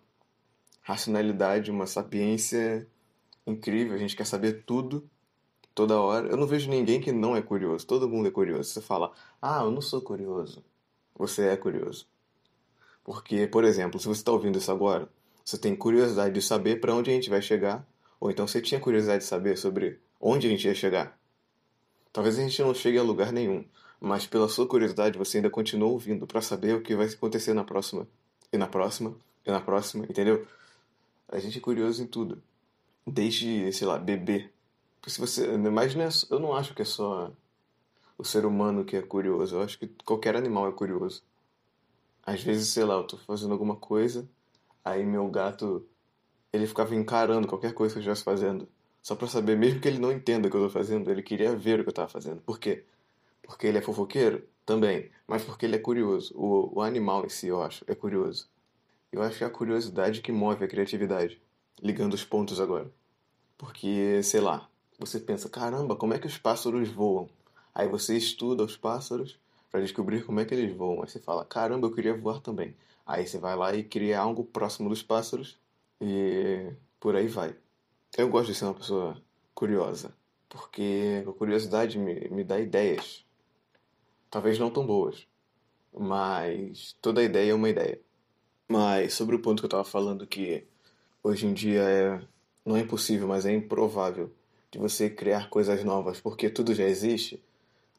racionalidade, 0.82 1.70
uma 1.70 1.86
sapiência 1.86 2.86
incrível, 3.46 3.94
a 3.94 3.98
gente 3.98 4.16
quer 4.16 4.26
saber 4.26 4.64
tudo, 4.64 5.08
toda 5.74 6.00
hora. 6.00 6.28
Eu 6.28 6.36
não 6.36 6.46
vejo 6.46 6.70
ninguém 6.70 7.00
que 7.00 7.12
não 7.12 7.36
é 7.36 7.42
curioso, 7.42 7.86
todo 7.86 8.08
mundo 8.08 8.28
é 8.28 8.30
curioso. 8.30 8.70
Você 8.70 8.80
fala, 8.80 9.12
ah, 9.40 9.62
eu 9.62 9.70
não 9.70 9.80
sou 9.80 10.00
curioso. 10.00 10.64
Você 11.16 11.46
é 11.46 11.56
curioso. 11.56 12.06
Porque, 13.02 13.46
por 13.46 13.64
exemplo, 13.64 14.00
se 14.00 14.06
você 14.06 14.20
está 14.20 14.32
ouvindo 14.32 14.58
isso 14.58 14.72
agora, 14.72 15.08
você 15.44 15.58
tem 15.58 15.76
curiosidade 15.76 16.34
de 16.34 16.40
saber 16.40 16.80
para 16.80 16.94
onde 16.94 17.10
a 17.10 17.14
gente 17.14 17.28
vai 17.28 17.42
chegar, 17.42 17.86
ou 18.18 18.30
então 18.30 18.46
você 18.46 18.62
tinha 18.62 18.80
curiosidade 18.80 19.22
de 19.22 19.28
saber 19.28 19.58
sobre 19.58 20.00
onde 20.18 20.46
a 20.46 20.50
gente 20.50 20.66
ia 20.66 20.74
chegar. 20.74 21.18
Talvez 22.12 22.38
a 22.38 22.42
gente 22.42 22.62
não 22.62 22.72
chegue 22.72 22.96
a 22.96 23.02
lugar 23.02 23.30
nenhum, 23.30 23.64
mas 24.00 24.26
pela 24.26 24.48
sua 24.48 24.66
curiosidade 24.66 25.18
você 25.18 25.38
ainda 25.38 25.50
continua 25.50 25.88
ouvindo 25.88 26.26
para 26.26 26.40
saber 26.40 26.74
o 26.74 26.80
que 26.80 26.96
vai 26.96 27.06
acontecer 27.06 27.52
na 27.52 27.64
próxima, 27.64 28.08
e 28.50 28.56
na 28.56 28.66
próxima, 28.66 29.14
e 29.44 29.50
na 29.50 29.60
próxima, 29.60 30.04
entendeu? 30.04 30.46
A 31.28 31.38
gente 31.38 31.58
é 31.58 31.60
curioso 31.60 32.02
em 32.02 32.06
tudo. 32.06 32.42
Desde, 33.06 33.70
sei 33.72 33.86
lá, 33.86 33.98
bebê. 33.98 34.50
Se 35.06 35.20
você, 35.20 35.56
mas 35.58 35.94
não 35.94 36.04
é, 36.04 36.08
eu 36.30 36.38
não 36.40 36.54
acho 36.54 36.74
que 36.74 36.82
é 36.82 36.84
só 36.84 37.30
o 38.16 38.24
ser 38.24 38.46
humano 38.46 38.84
que 38.84 38.96
é 38.96 39.02
curioso. 39.02 39.56
Eu 39.56 39.62
acho 39.62 39.78
que 39.78 39.88
qualquer 40.04 40.36
animal 40.36 40.68
é 40.68 40.72
curioso. 40.72 41.22
Às 42.22 42.42
vezes, 42.42 42.68
sei 42.68 42.84
lá, 42.84 42.94
eu 42.94 43.04
tô 43.04 43.18
fazendo 43.18 43.52
alguma 43.52 43.76
coisa, 43.76 44.28
aí 44.84 45.04
meu 45.04 45.28
gato, 45.28 45.86
ele 46.52 46.66
ficava 46.66 46.94
encarando 46.94 47.46
qualquer 47.46 47.74
coisa 47.74 47.92
que 47.92 47.98
eu 47.98 48.00
estivesse 48.00 48.24
fazendo. 48.24 48.68
Só 49.02 49.14
pra 49.14 49.28
saber, 49.28 49.56
mesmo 49.56 49.80
que 49.80 49.88
ele 49.88 49.98
não 49.98 50.10
entenda 50.10 50.48
o 50.48 50.50
que 50.50 50.56
eu 50.56 50.62
tô 50.62 50.70
fazendo, 50.70 51.10
ele 51.10 51.22
queria 51.22 51.54
ver 51.54 51.80
o 51.80 51.82
que 51.82 51.90
eu 51.90 51.94
tava 51.94 52.08
fazendo. 52.08 52.40
Por 52.40 52.58
quê? 52.58 52.86
Porque 53.42 53.66
ele 53.66 53.78
é 53.78 53.82
fofoqueiro? 53.82 54.42
Também. 54.64 55.10
Mas 55.26 55.44
porque 55.44 55.66
ele 55.66 55.76
é 55.76 55.78
curioso. 55.78 56.34
O, 56.34 56.78
o 56.78 56.82
animal 56.82 57.26
em 57.26 57.28
si, 57.28 57.48
eu 57.48 57.62
acho, 57.62 57.84
é 57.86 57.94
curioso. 57.94 58.48
Eu 59.12 59.22
acho 59.22 59.36
que 59.38 59.44
é 59.44 59.46
a 59.46 59.50
curiosidade 59.50 60.22
que 60.22 60.32
move 60.32 60.64
a 60.64 60.68
criatividade. 60.68 61.40
Ligando 61.82 62.14
os 62.14 62.24
pontos 62.24 62.58
agora. 62.60 62.90
Porque, 63.58 64.22
sei 64.22 64.40
lá, 64.40 64.68
você 65.06 65.20
pensa, 65.20 65.48
caramba, 65.48 65.96
como 65.96 66.14
é 66.14 66.18
que 66.18 66.26
os 66.26 66.38
pássaros 66.38 66.88
voam? 66.88 67.28
Aí 67.74 67.88
você 67.88 68.16
estuda 68.16 68.62
os 68.64 68.76
pássaros 68.76 69.38
para 69.70 69.80
descobrir 69.80 70.24
como 70.24 70.40
é 70.40 70.44
que 70.44 70.54
eles 70.54 70.74
voam. 70.76 71.02
Aí 71.02 71.08
você 71.08 71.18
fala, 71.18 71.44
caramba, 71.44 71.86
eu 71.86 71.92
queria 71.92 72.16
voar 72.16 72.40
também. 72.40 72.76
Aí 73.06 73.26
você 73.26 73.38
vai 73.38 73.56
lá 73.56 73.74
e 73.74 73.84
cria 73.84 74.18
algo 74.20 74.44
próximo 74.44 74.88
dos 74.88 75.02
pássaros 75.02 75.58
e 76.00 76.72
por 77.00 77.16
aí 77.16 77.26
vai. 77.26 77.54
Eu 78.16 78.28
gosto 78.28 78.52
de 78.52 78.54
ser 78.54 78.64
uma 78.64 78.74
pessoa 78.74 79.20
curiosa, 79.54 80.14
porque 80.48 81.24
a 81.28 81.32
curiosidade 81.32 81.98
me, 81.98 82.28
me 82.30 82.44
dá 82.44 82.60
ideias. 82.60 83.24
Talvez 84.30 84.58
não 84.58 84.70
tão 84.70 84.86
boas, 84.86 85.26
mas 85.92 86.96
toda 87.02 87.22
ideia 87.22 87.50
é 87.50 87.54
uma 87.54 87.68
ideia. 87.68 88.00
Mas 88.68 89.14
sobre 89.14 89.36
o 89.36 89.42
ponto 89.42 89.60
que 89.60 89.66
eu 89.66 89.68
estava 89.68 89.84
falando 89.84 90.26
que 90.26 90.66
hoje 91.22 91.46
em 91.46 91.52
dia 91.52 91.82
é 91.82 92.20
não 92.64 92.76
é 92.76 92.80
impossível, 92.80 93.28
mas 93.28 93.44
é 93.44 93.52
improvável 93.52 94.32
de 94.74 94.78
você 94.78 95.08
criar 95.08 95.48
coisas 95.48 95.84
novas, 95.84 96.20
porque 96.20 96.50
tudo 96.50 96.74
já 96.74 96.82
existe. 96.84 97.40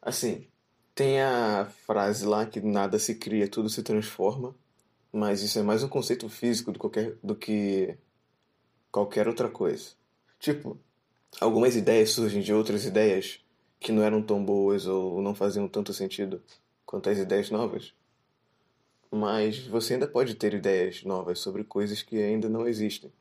Assim, 0.02 0.46
tem 0.94 1.22
a 1.22 1.72
frase 1.86 2.26
lá 2.26 2.46
que 2.46 2.60
nada 2.60 3.00
se 3.00 3.16
cria, 3.16 3.48
tudo 3.48 3.70
se 3.70 3.82
transforma, 3.82 4.54
mas 5.12 5.42
isso 5.42 5.58
é 5.58 5.64
mais 5.64 5.84
um 5.84 5.88
conceito 5.88 6.28
físico 6.28 6.74
do, 6.74 6.80
qualquer, 6.80 7.16
do 7.24 7.34
que 7.34 7.98
qualquer 8.92 9.26
outra 9.26 9.50
coisa. 9.50 9.92
Tipo, 10.38 10.78
algumas 11.40 11.78
ideias 11.78 12.10
surgem 12.10 12.42
de 12.42 12.54
outras 12.54 12.84
ideias 12.84 13.40
que 13.80 13.94
não 13.94 14.04
eram 14.04 14.22
tão 14.22 14.44
boas 14.44 14.86
ou 14.86 15.22
não 15.22 15.34
faziam 15.34 15.70
tanto 15.70 15.94
sentido 15.94 16.44
quanto 16.86 17.10
as 17.10 17.18
ideias 17.18 17.50
novas. 17.50 17.94
Mas 19.10 19.66
você 19.66 19.94
ainda 19.94 20.10
pode 20.10 20.36
ter 20.36 20.54
ideias 20.54 21.06
novas 21.06 21.40
sobre 21.40 21.64
coisas 21.64 22.04
que 22.04 22.22
ainda 22.22 22.50
não 22.50 22.68
existem. 22.68 23.14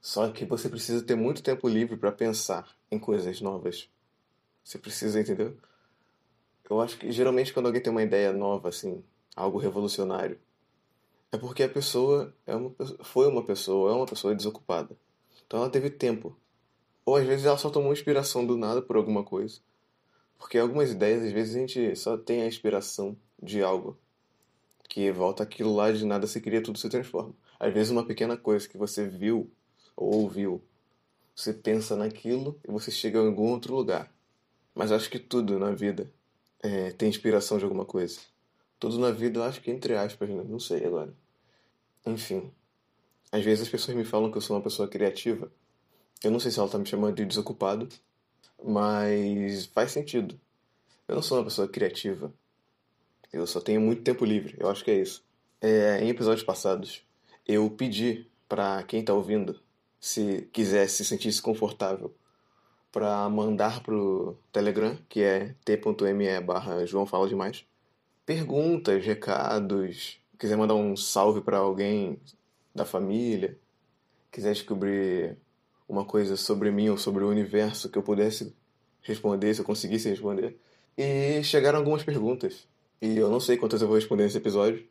Só 0.00 0.30
que 0.30 0.44
você 0.44 0.68
precisa 0.68 1.04
ter 1.04 1.16
muito 1.16 1.42
tempo 1.42 1.68
livre 1.68 1.96
para 1.96 2.12
pensar 2.12 2.68
em 2.90 2.98
coisas 2.98 3.40
novas. 3.40 3.88
Você 4.62 4.78
precisa, 4.78 5.20
entendeu? 5.20 5.56
Eu 6.68 6.80
acho 6.80 6.98
que 6.98 7.10
geralmente 7.10 7.52
quando 7.52 7.66
alguém 7.66 7.82
tem 7.82 7.90
uma 7.90 8.02
ideia 8.02 8.32
nova, 8.32 8.68
assim, 8.68 9.02
algo 9.34 9.58
revolucionário, 9.58 10.38
é 11.32 11.36
porque 11.36 11.62
a 11.62 11.68
pessoa 11.68 12.34
é 12.46 12.54
uma, 12.54 12.74
foi 13.02 13.26
uma 13.26 13.42
pessoa, 13.42 13.90
é 13.92 13.94
uma 13.94 14.06
pessoa 14.06 14.34
desocupada. 14.34 14.96
Então 15.46 15.60
ela 15.60 15.70
teve 15.70 15.90
tempo. 15.90 16.36
Ou 17.04 17.16
às 17.16 17.26
vezes 17.26 17.46
ela 17.46 17.56
só 17.56 17.70
tomou 17.70 17.92
inspiração 17.92 18.46
do 18.46 18.56
nada 18.56 18.82
por 18.82 18.96
alguma 18.96 19.24
coisa. 19.24 19.60
Porque 20.38 20.58
algumas 20.58 20.90
ideias, 20.90 21.24
às 21.24 21.32
vezes 21.32 21.56
a 21.56 21.58
gente 21.58 21.96
só 21.96 22.16
tem 22.16 22.42
a 22.42 22.46
inspiração 22.46 23.16
de 23.42 23.62
algo. 23.62 23.98
Que 24.88 25.10
volta 25.10 25.42
aquilo 25.42 25.74
lá 25.74 25.90
de 25.90 26.04
nada 26.04 26.26
se 26.26 26.40
cria, 26.40 26.62
tudo 26.62 26.78
se 26.78 26.88
transforma. 26.88 27.34
Às 27.58 27.72
vezes 27.72 27.90
uma 27.90 28.06
pequena 28.06 28.36
coisa 28.36 28.68
que 28.68 28.78
você 28.78 29.06
viu 29.06 29.50
ou 29.98 30.22
ouviu, 30.22 30.62
você 31.34 31.52
pensa 31.52 31.96
naquilo 31.96 32.58
e 32.66 32.70
você 32.70 32.90
chega 32.90 33.18
em 33.18 33.26
algum 33.26 33.50
outro 33.50 33.74
lugar. 33.74 34.10
Mas 34.74 34.92
acho 34.92 35.10
que 35.10 35.18
tudo 35.18 35.58
na 35.58 35.72
vida 35.72 36.10
é, 36.62 36.92
tem 36.92 37.08
inspiração 37.08 37.58
de 37.58 37.64
alguma 37.64 37.84
coisa. 37.84 38.20
Tudo 38.78 38.98
na 38.98 39.10
vida, 39.10 39.40
eu 39.40 39.42
acho 39.42 39.60
que 39.60 39.70
entre 39.70 39.96
aspas, 39.96 40.28
né? 40.28 40.44
não 40.48 40.60
sei 40.60 40.84
agora. 40.84 41.12
Enfim. 42.06 42.50
Às 43.32 43.44
vezes 43.44 43.62
as 43.62 43.68
pessoas 43.68 43.96
me 43.96 44.04
falam 44.04 44.30
que 44.30 44.38
eu 44.38 44.40
sou 44.40 44.56
uma 44.56 44.62
pessoa 44.62 44.88
criativa. 44.88 45.50
Eu 46.22 46.30
não 46.30 46.38
sei 46.38 46.52
se 46.52 46.60
ela 46.60 46.68
tá 46.68 46.78
me 46.78 46.86
chamando 46.86 47.16
de 47.16 47.24
desocupado, 47.24 47.88
mas 48.64 49.66
faz 49.66 49.90
sentido. 49.90 50.38
Eu 51.08 51.16
não 51.16 51.22
sou 51.22 51.38
uma 51.38 51.44
pessoa 51.44 51.68
criativa. 51.68 52.32
Eu 53.32 53.46
só 53.46 53.60
tenho 53.60 53.80
muito 53.80 54.02
tempo 54.02 54.24
livre. 54.24 54.56
Eu 54.58 54.70
acho 54.70 54.84
que 54.84 54.92
é 54.92 55.00
isso. 55.00 55.24
É, 55.60 56.02
em 56.02 56.08
episódios 56.08 56.44
passados, 56.44 57.02
eu 57.46 57.68
pedi 57.68 58.26
para 58.48 58.82
quem 58.84 59.04
tá 59.04 59.12
ouvindo, 59.12 59.60
se 60.00 60.48
quiser 60.52 60.88
se 60.88 61.04
sentir 61.04 61.40
confortável 61.40 62.14
para 62.90 63.28
mandar 63.28 63.82
pro 63.82 64.36
Telegram, 64.52 64.96
que 65.08 65.22
é 65.22 65.54
t.me 65.64 66.40
barra 66.40 66.86
João 66.86 67.06
Fala 67.06 67.28
Demais. 67.28 67.64
Perguntas, 68.24 69.04
recados, 69.04 70.20
quiser 70.38 70.56
mandar 70.56 70.74
um 70.74 70.96
salve 70.96 71.40
para 71.40 71.58
alguém 71.58 72.18
da 72.74 72.84
família, 72.84 73.58
quiser 74.30 74.52
descobrir 74.52 75.36
uma 75.88 76.04
coisa 76.04 76.36
sobre 76.36 76.70
mim 76.70 76.88
ou 76.88 76.98
sobre 76.98 77.24
o 77.24 77.28
universo 77.28 77.88
que 77.88 77.98
eu 77.98 78.02
pudesse 78.02 78.54
responder, 79.02 79.54
se 79.54 79.60
eu 79.60 79.64
conseguisse 79.64 80.08
responder. 80.08 80.56
E 80.96 81.42
chegaram 81.42 81.78
algumas 81.78 82.02
perguntas. 82.02 82.66
E 83.00 83.16
eu 83.16 83.30
não 83.30 83.40
sei 83.40 83.56
quantas 83.56 83.80
eu 83.80 83.88
vou 83.88 83.96
responder 83.96 84.24
nesse 84.24 84.36
episódio. 84.36 84.86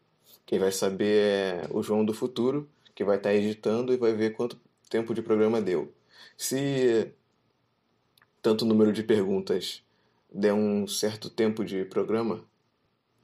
Quem 0.45 0.57
vai 0.57 0.71
saber 0.71 1.17
é 1.17 1.67
o 1.69 1.83
João 1.83 2.05
do 2.05 2.13
futuro, 2.13 2.67
que 2.95 3.03
vai 3.03 3.17
estar 3.17 3.33
editando 3.33 3.93
e 3.93 3.97
vai 3.97 4.13
ver 4.13 4.31
quanto 4.31 4.57
tempo 4.89 5.13
de 5.13 5.21
programa 5.21 5.61
deu. 5.61 5.93
Se 6.37 7.13
tanto 8.41 8.65
número 8.65 8.93
de 8.93 9.03
perguntas 9.03 9.83
der 10.31 10.53
um 10.53 10.87
certo 10.87 11.29
tempo 11.29 11.63
de 11.65 11.85
programa, 11.85 12.45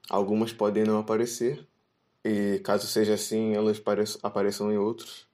algumas 0.10 0.52
podem 0.54 0.84
não 0.84 0.98
aparecer, 0.98 1.68
e 2.24 2.60
caso 2.60 2.88
seja 2.88 3.14
assim, 3.14 3.54
elas 3.54 3.82
apareçam 4.24 4.72
em 4.72 4.78
outros, 4.78 5.28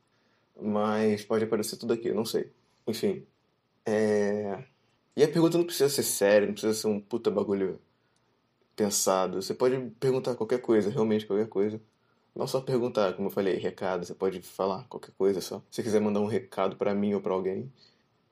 mas 0.60 1.24
pode 1.24 1.46
aparecer 1.46 1.78
tudo 1.78 1.94
aqui, 1.94 2.12
não 2.12 2.26
sei. 2.26 2.52
Enfim. 2.88 3.26
É... 3.86 4.64
E 5.16 5.24
a 5.24 5.28
pergunta 5.28 5.58
não 5.58 5.66
precisa 5.66 5.90
ser 5.90 6.04
séria, 6.04 6.48
não 6.48 6.54
precisa 6.54 6.74
ser 6.74 6.88
um 6.88 7.00
puta 7.00 7.30
bagulho 7.32 7.80
pensado. 8.76 9.42
Você 9.42 9.54
pode 9.54 9.78
perguntar 10.00 10.36
qualquer 10.36 10.62
coisa, 10.62 10.90
realmente 10.90 11.26
qualquer 11.26 11.48
coisa. 11.48 11.82
Não 12.40 12.48
só 12.48 12.62
perguntar, 12.62 13.12
como 13.16 13.28
eu 13.28 13.32
falei, 13.34 13.58
recado, 13.58 14.06
você 14.06 14.16
pode 14.16 14.42
falar 14.42 14.86
qualquer 14.88 15.12
coisa 15.18 15.42
só. 15.42 15.62
Se 15.70 15.84
quiser 15.84 16.00
mandar 16.00 16.22
um 16.22 16.26
recado 16.26 16.78
para 16.78 16.96
mim 16.96 17.14
ou 17.14 17.20
para 17.20 17.34
alguém, 17.34 17.70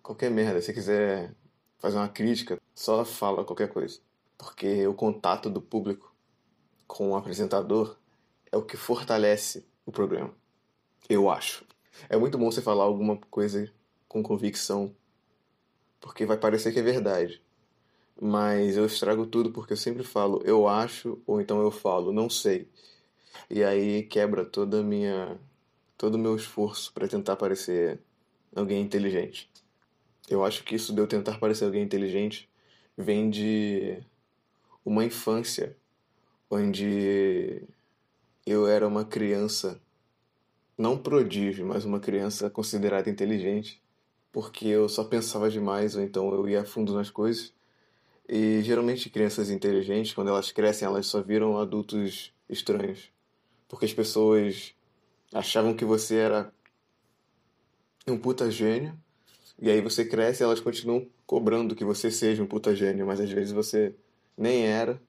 qualquer 0.02 0.32
merda. 0.32 0.62
Se 0.62 0.72
quiser 0.72 1.36
fazer 1.78 1.98
uma 1.98 2.08
crítica, 2.08 2.58
só 2.74 3.04
fala 3.04 3.44
qualquer 3.44 3.68
coisa. 3.68 4.00
Porque 4.38 4.88
o 4.88 4.94
contato 4.94 5.50
do 5.50 5.62
público 5.62 6.16
com 6.88 7.12
o 7.12 7.16
apresentador 7.18 7.98
é 8.50 8.56
o 8.56 8.62
que 8.64 8.78
fortalece 8.78 9.66
o 9.86 9.92
programa. 9.92 10.34
Eu 11.10 11.30
acho. 11.30 11.66
É 12.08 12.16
muito 12.16 12.38
bom 12.38 12.50
você 12.50 12.62
falar 12.62 12.86
alguma 12.86 13.18
coisa 13.30 13.70
com 14.08 14.24
convicção, 14.24 14.96
porque 16.00 16.26
vai 16.26 16.38
parecer 16.38 16.72
que 16.72 16.80
é 16.80 16.82
verdade. 16.82 17.42
Mas 18.22 18.78
eu 18.78 18.86
estrago 18.86 19.26
tudo 19.26 19.52
porque 19.52 19.74
eu 19.74 19.78
sempre 19.78 20.06
falo 20.06 20.42
eu 20.46 20.66
acho 20.66 21.22
ou 21.28 21.42
então 21.42 21.62
eu 21.62 21.72
falo 21.72 22.14
não 22.14 22.30
sei. 22.30 22.70
E 23.50 23.64
aí 23.64 24.04
quebra 24.04 24.46
toda 24.46 24.84
minha 24.84 25.38
todo 25.98 26.16
o 26.16 26.20
meu 26.20 26.36
esforço 26.36 26.94
para 26.94 27.08
tentar 27.08 27.36
parecer 27.36 28.00
alguém 28.56 28.82
inteligente. 28.82 29.50
Eu 30.30 30.44
acho 30.46 30.64
que 30.64 30.76
isso 30.76 30.94
de 30.94 31.02
eu 31.02 31.08
tentar 31.08 31.40
parecer 31.40 31.66
alguém 31.66 31.84
inteligente 31.84 32.50
vem 32.98 33.30
de 33.30 33.98
uma 34.86 35.04
infância 35.04 35.76
onde 36.50 37.64
eu 38.46 38.68
era 38.68 38.88
uma 38.88 39.04
criança, 39.04 39.82
não 40.78 40.98
prodígio, 40.98 41.66
mas 41.66 41.84
uma 41.86 42.00
criança 42.00 42.50
considerada 42.50 43.10
inteligente, 43.10 43.82
porque 44.32 44.68
eu 44.68 44.88
só 44.88 45.04
pensava 45.04 45.50
demais 45.50 45.96
ou 45.96 46.02
então 46.02 46.32
eu 46.34 46.48
ia 46.48 46.62
a 46.62 46.66
fundo 46.66 46.94
nas 46.94 47.10
coisas. 47.10 47.54
E 48.30 48.62
geralmente 48.62 49.10
crianças 49.10 49.50
inteligentes, 49.50 50.14
quando 50.14 50.30
elas 50.30 50.52
crescem, 50.52 50.86
elas 50.86 51.08
só 51.08 51.22
viram 51.22 51.58
adultos 51.58 52.34
estranhos. 52.50 53.10
Porque 53.68 53.86
as 53.86 53.94
pessoas 53.94 54.74
achavam 55.34 55.76
que 55.76 55.86
você 55.86 56.16
era 56.16 56.54
um 58.08 58.18
puta 58.18 58.50
gênio, 58.50 58.98
e 59.60 59.70
aí 59.70 59.82
você 59.82 60.06
cresce 60.06 60.44
e 60.44 60.46
elas 60.46 60.60
continuam 60.60 61.08
cobrando 61.26 61.76
que 61.76 61.84
você 61.84 62.10
seja 62.10 62.42
um 62.42 62.48
puta 62.48 62.76
gênio, 62.76 63.06
mas 63.06 63.20
às 63.20 63.30
vezes 63.30 63.52
você 63.52 63.96
nem 64.38 64.66
era, 64.66 65.02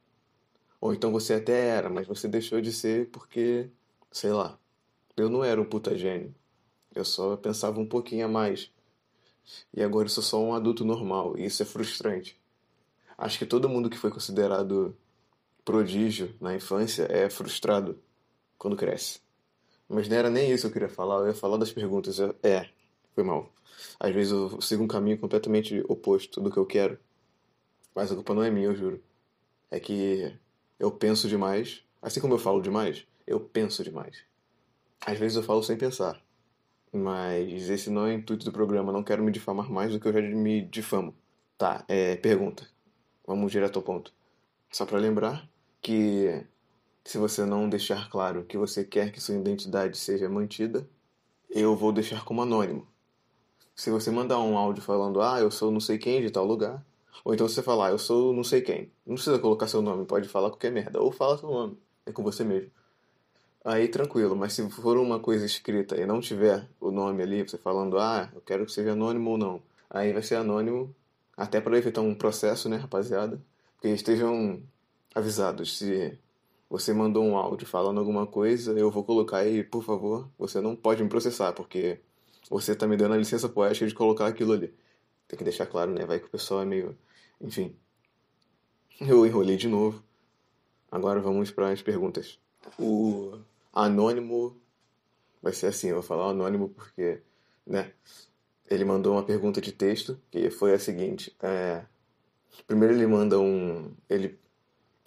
ou 0.80 0.92
então 0.92 1.12
você 1.12 1.34
até 1.34 1.68
era, 1.68 1.88
mas 1.88 2.06
você 2.06 2.26
deixou 2.28 2.60
de 2.60 2.72
ser 2.72 3.08
porque, 3.10 3.70
sei 4.10 4.32
lá, 4.32 4.58
eu 5.16 5.28
não 5.28 5.44
era 5.44 5.60
um 5.60 5.64
puta 5.64 5.96
gênio. 5.96 6.34
Eu 6.94 7.04
só 7.04 7.36
pensava 7.36 7.78
um 7.80 7.86
pouquinho 7.86 8.26
a 8.26 8.28
mais. 8.28 8.70
E 9.74 9.82
agora 9.82 10.06
eu 10.06 10.10
sou 10.10 10.22
só 10.22 10.42
um 10.42 10.54
adulto 10.54 10.84
normal, 10.84 11.36
e 11.38 11.44
isso 11.44 11.62
é 11.62 11.66
frustrante. 11.66 12.40
Acho 13.16 13.38
que 13.38 13.46
todo 13.46 13.68
mundo 13.68 13.90
que 13.90 13.98
foi 13.98 14.10
considerado 14.10 14.96
prodígio 15.64 16.34
na 16.40 16.54
infância 16.54 17.06
é 17.10 17.28
frustrado 17.28 17.98
quando 18.58 18.76
cresce. 18.76 19.20
Mas 19.88 20.08
não 20.08 20.16
era 20.16 20.28
nem 20.28 20.50
isso 20.50 20.62
que 20.62 20.66
eu 20.68 20.72
queria 20.72 20.88
falar, 20.88 21.20
eu 21.20 21.28
ia 21.28 21.34
falar 21.34 21.56
das 21.56 21.72
perguntas. 21.72 22.18
É, 22.42 22.68
foi 23.14 23.24
mal. 23.24 23.50
Às 23.98 24.14
vezes 24.14 24.32
eu 24.32 24.60
sigo 24.60 24.82
um 24.82 24.88
caminho 24.88 25.18
completamente 25.18 25.82
oposto 25.88 26.40
do 26.40 26.50
que 26.50 26.58
eu 26.58 26.66
quero. 26.66 26.98
Mas 27.94 28.12
a 28.12 28.14
culpa 28.14 28.34
não 28.34 28.42
é 28.42 28.50
minha, 28.50 28.66
eu 28.66 28.76
juro. 28.76 29.02
É 29.70 29.80
que 29.80 30.36
eu 30.78 30.90
penso 30.90 31.28
demais. 31.28 31.82
Assim 32.02 32.20
como 32.20 32.34
eu 32.34 32.38
falo 32.38 32.60
demais, 32.60 33.06
eu 33.26 33.40
penso 33.40 33.82
demais. 33.82 34.22
Às 35.04 35.18
vezes 35.18 35.36
eu 35.36 35.42
falo 35.42 35.62
sem 35.62 35.76
pensar. 35.76 36.20
Mas 36.92 37.68
esse 37.68 37.90
não 37.90 38.06
é 38.06 38.10
o 38.10 38.12
intuito 38.12 38.44
do 38.44 38.52
programa. 38.52 38.92
Não 38.92 39.02
quero 39.02 39.22
me 39.22 39.32
difamar 39.32 39.70
mais 39.70 39.92
do 39.92 40.00
que 40.00 40.08
eu 40.08 40.12
já 40.12 40.20
me 40.20 40.62
difamo. 40.62 41.14
Tá, 41.56 41.84
é, 41.88 42.16
pergunta. 42.16 42.68
Vamos 43.26 43.52
direto 43.52 43.78
ao 43.78 43.82
ponto. 43.82 44.12
Só 44.70 44.86
para 44.86 44.98
lembrar 44.98 45.48
que 45.80 46.44
se 47.08 47.16
você 47.16 47.46
não 47.46 47.70
deixar 47.70 48.10
claro 48.10 48.44
que 48.44 48.58
você 48.58 48.84
quer 48.84 49.10
que 49.10 49.18
sua 49.18 49.34
identidade 49.34 49.96
seja 49.96 50.28
mantida, 50.28 50.86
eu 51.48 51.74
vou 51.74 51.90
deixar 51.90 52.22
como 52.22 52.42
anônimo. 52.42 52.86
Se 53.74 53.88
você 53.90 54.10
mandar 54.10 54.38
um 54.40 54.58
áudio 54.58 54.82
falando, 54.82 55.22
ah, 55.22 55.40
eu 55.40 55.50
sou 55.50 55.70
não 55.70 55.80
sei 55.80 55.96
quem 55.96 56.20
de 56.20 56.30
tal 56.30 56.44
lugar, 56.44 56.84
ou 57.24 57.32
então 57.32 57.48
você 57.48 57.62
falar, 57.62 57.86
ah, 57.86 57.90
eu 57.92 57.98
sou 57.98 58.34
não 58.34 58.44
sei 58.44 58.60
quem, 58.60 58.92
não 59.06 59.14
precisa 59.14 59.38
colocar 59.38 59.66
seu 59.68 59.80
nome, 59.80 60.04
pode 60.04 60.28
falar 60.28 60.50
qualquer 60.50 60.70
merda, 60.70 61.00
ou 61.00 61.10
fala 61.10 61.38
seu 61.38 61.48
nome, 61.48 61.78
é 62.04 62.12
com 62.12 62.22
você 62.22 62.44
mesmo. 62.44 62.70
Aí 63.64 63.88
tranquilo, 63.88 64.36
mas 64.36 64.52
se 64.52 64.68
for 64.68 64.98
uma 64.98 65.18
coisa 65.18 65.46
escrita 65.46 65.96
e 65.96 66.04
não 66.04 66.20
tiver 66.20 66.68
o 66.78 66.90
nome 66.90 67.22
ali, 67.22 67.42
você 67.42 67.56
falando, 67.56 67.98
ah, 67.98 68.30
eu 68.34 68.42
quero 68.42 68.66
que 68.66 68.72
seja 68.72 68.92
anônimo 68.92 69.30
ou 69.30 69.38
não, 69.38 69.62
aí 69.88 70.12
vai 70.12 70.22
ser 70.22 70.34
anônimo, 70.34 70.94
até 71.34 71.58
para 71.58 71.78
evitar 71.78 72.02
um 72.02 72.14
processo, 72.14 72.68
né, 72.68 72.76
rapaziada? 72.76 73.40
Porque 73.76 73.88
estejam 73.88 74.62
avisados, 75.14 75.78
se 75.78 76.18
você 76.68 76.92
mandou 76.92 77.24
um 77.24 77.36
áudio 77.36 77.66
falando 77.66 77.98
alguma 77.98 78.26
coisa, 78.26 78.72
eu 78.78 78.90
vou 78.90 79.02
colocar 79.02 79.38
aí, 79.38 79.64
por 79.64 79.82
favor, 79.82 80.28
você 80.38 80.60
não 80.60 80.76
pode 80.76 81.02
me 81.02 81.08
processar, 81.08 81.52
porque 81.52 82.00
você 82.50 82.74
tá 82.74 82.86
me 82.86 82.96
dando 82.96 83.14
a 83.14 83.18
licença 83.18 83.48
poética 83.48 83.86
de 83.86 83.94
colocar 83.94 84.26
aquilo 84.26 84.52
ali. 84.52 84.74
Tem 85.26 85.38
que 85.38 85.44
deixar 85.44 85.66
claro, 85.66 85.92
né? 85.92 86.04
Vai 86.06 86.18
que 86.18 86.26
o 86.26 86.30
pessoal 86.30 86.62
é 86.62 86.64
meio. 86.64 86.96
Enfim. 87.40 87.74
Eu 89.00 89.26
enrolei 89.26 89.56
de 89.56 89.68
novo. 89.68 90.02
Agora 90.90 91.20
vamos 91.20 91.50
para 91.50 91.70
as 91.70 91.82
perguntas. 91.82 92.38
O 92.78 93.38
anônimo 93.72 94.56
vai 95.42 95.52
ser 95.52 95.66
assim, 95.66 95.88
eu 95.88 95.94
vou 95.96 96.02
falar 96.02 96.30
anônimo 96.30 96.70
porque, 96.70 97.20
né? 97.66 97.92
Ele 98.70 98.84
mandou 98.84 99.14
uma 99.14 99.22
pergunta 99.22 99.60
de 99.60 99.72
texto 99.72 100.18
que 100.30 100.50
foi 100.50 100.74
a 100.74 100.78
seguinte: 100.78 101.34
é... 101.42 101.84
primeiro 102.66 102.94
ele 102.94 103.06
manda 103.06 103.38
um, 103.38 103.94
ele 104.08 104.38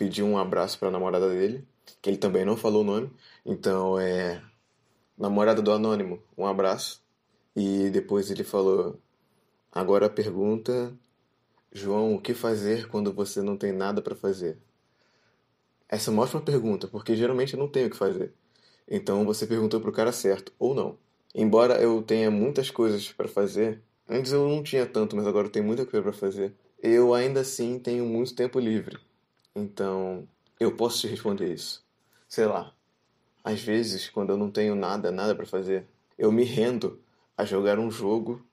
pediu 0.01 0.25
um 0.25 0.35
abraço 0.35 0.79
para 0.79 0.87
a 0.87 0.91
namorada 0.91 1.29
dele, 1.29 1.63
que 2.01 2.09
ele 2.09 2.17
também 2.17 2.43
não 2.43 2.57
falou 2.57 2.81
o 2.81 2.83
nome, 2.83 3.11
então 3.45 3.99
é 3.99 4.41
namorada 5.15 5.61
do 5.61 5.71
anônimo, 5.71 6.19
um 6.35 6.47
abraço. 6.47 7.03
E 7.55 7.91
depois 7.91 8.31
ele 8.31 8.43
falou: 8.43 8.99
Agora 9.71 10.07
a 10.07 10.09
pergunta, 10.09 10.91
João, 11.71 12.15
o 12.15 12.19
que 12.19 12.33
fazer 12.33 12.87
quando 12.87 13.13
você 13.13 13.43
não 13.43 13.55
tem 13.55 13.71
nada 13.71 14.01
para 14.01 14.15
fazer? 14.15 14.57
Essa 15.87 16.09
é 16.09 16.11
uma 16.11 16.23
ótima 16.23 16.41
pergunta, 16.41 16.87
porque 16.87 17.15
geralmente 17.15 17.53
eu 17.53 17.59
não 17.59 17.67
tenho 17.67 17.85
o 17.85 17.91
que 17.91 17.97
fazer. 17.97 18.33
Então 18.87 19.23
você 19.23 19.45
perguntou 19.45 19.79
pro 19.79 19.91
cara 19.91 20.11
certo, 20.11 20.51
ou 20.57 20.73
não. 20.73 20.97
Embora 21.35 21.79
eu 21.79 22.01
tenha 22.01 22.31
muitas 22.31 22.71
coisas 22.71 23.11
para 23.13 23.27
fazer, 23.27 23.83
antes 24.09 24.31
eu 24.31 24.49
não 24.49 24.63
tinha 24.63 24.87
tanto, 24.87 25.15
mas 25.15 25.27
agora 25.27 25.45
eu 25.45 25.51
tenho 25.51 25.65
muita 25.65 25.85
coisa 25.85 26.01
para 26.01 26.11
fazer. 26.11 26.55
Eu 26.81 27.13
ainda 27.13 27.41
assim 27.41 27.77
tenho 27.77 28.03
muito 28.03 28.33
tempo 28.33 28.59
livre. 28.59 28.97
Então, 29.55 30.27
eu 30.59 30.75
posso 30.75 31.01
te 31.01 31.07
responder 31.07 31.53
isso. 31.53 31.85
Sei 32.27 32.45
lá. 32.45 32.73
Às 33.43 33.61
vezes, 33.61 34.09
quando 34.09 34.29
eu 34.31 34.37
não 34.37 34.51
tenho 34.51 34.75
nada, 34.75 35.11
nada 35.11 35.35
para 35.35 35.45
fazer, 35.45 35.87
eu 36.17 36.31
me 36.31 36.43
rendo 36.43 37.01
a 37.37 37.43
jogar 37.43 37.79
um 37.79 37.91
jogo. 37.91 38.45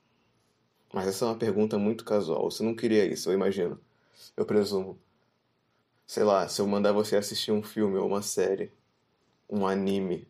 Mas 0.92 1.06
essa 1.06 1.24
é 1.24 1.28
uma 1.28 1.36
pergunta 1.38 1.78
muito 1.78 2.04
casual. 2.04 2.50
Você 2.50 2.62
não 2.62 2.74
queria 2.74 3.04
isso, 3.04 3.30
eu 3.30 3.34
imagino. 3.34 3.78
Eu 4.36 4.46
presumo. 4.46 4.98
Sei 6.06 6.24
lá, 6.24 6.48
se 6.48 6.60
eu 6.60 6.66
mandar 6.66 6.92
você 6.92 7.16
assistir 7.16 7.52
um 7.52 7.62
filme 7.62 7.98
ou 7.98 8.06
uma 8.06 8.22
série, 8.22 8.72
um 9.48 9.66
anime, 9.66 10.26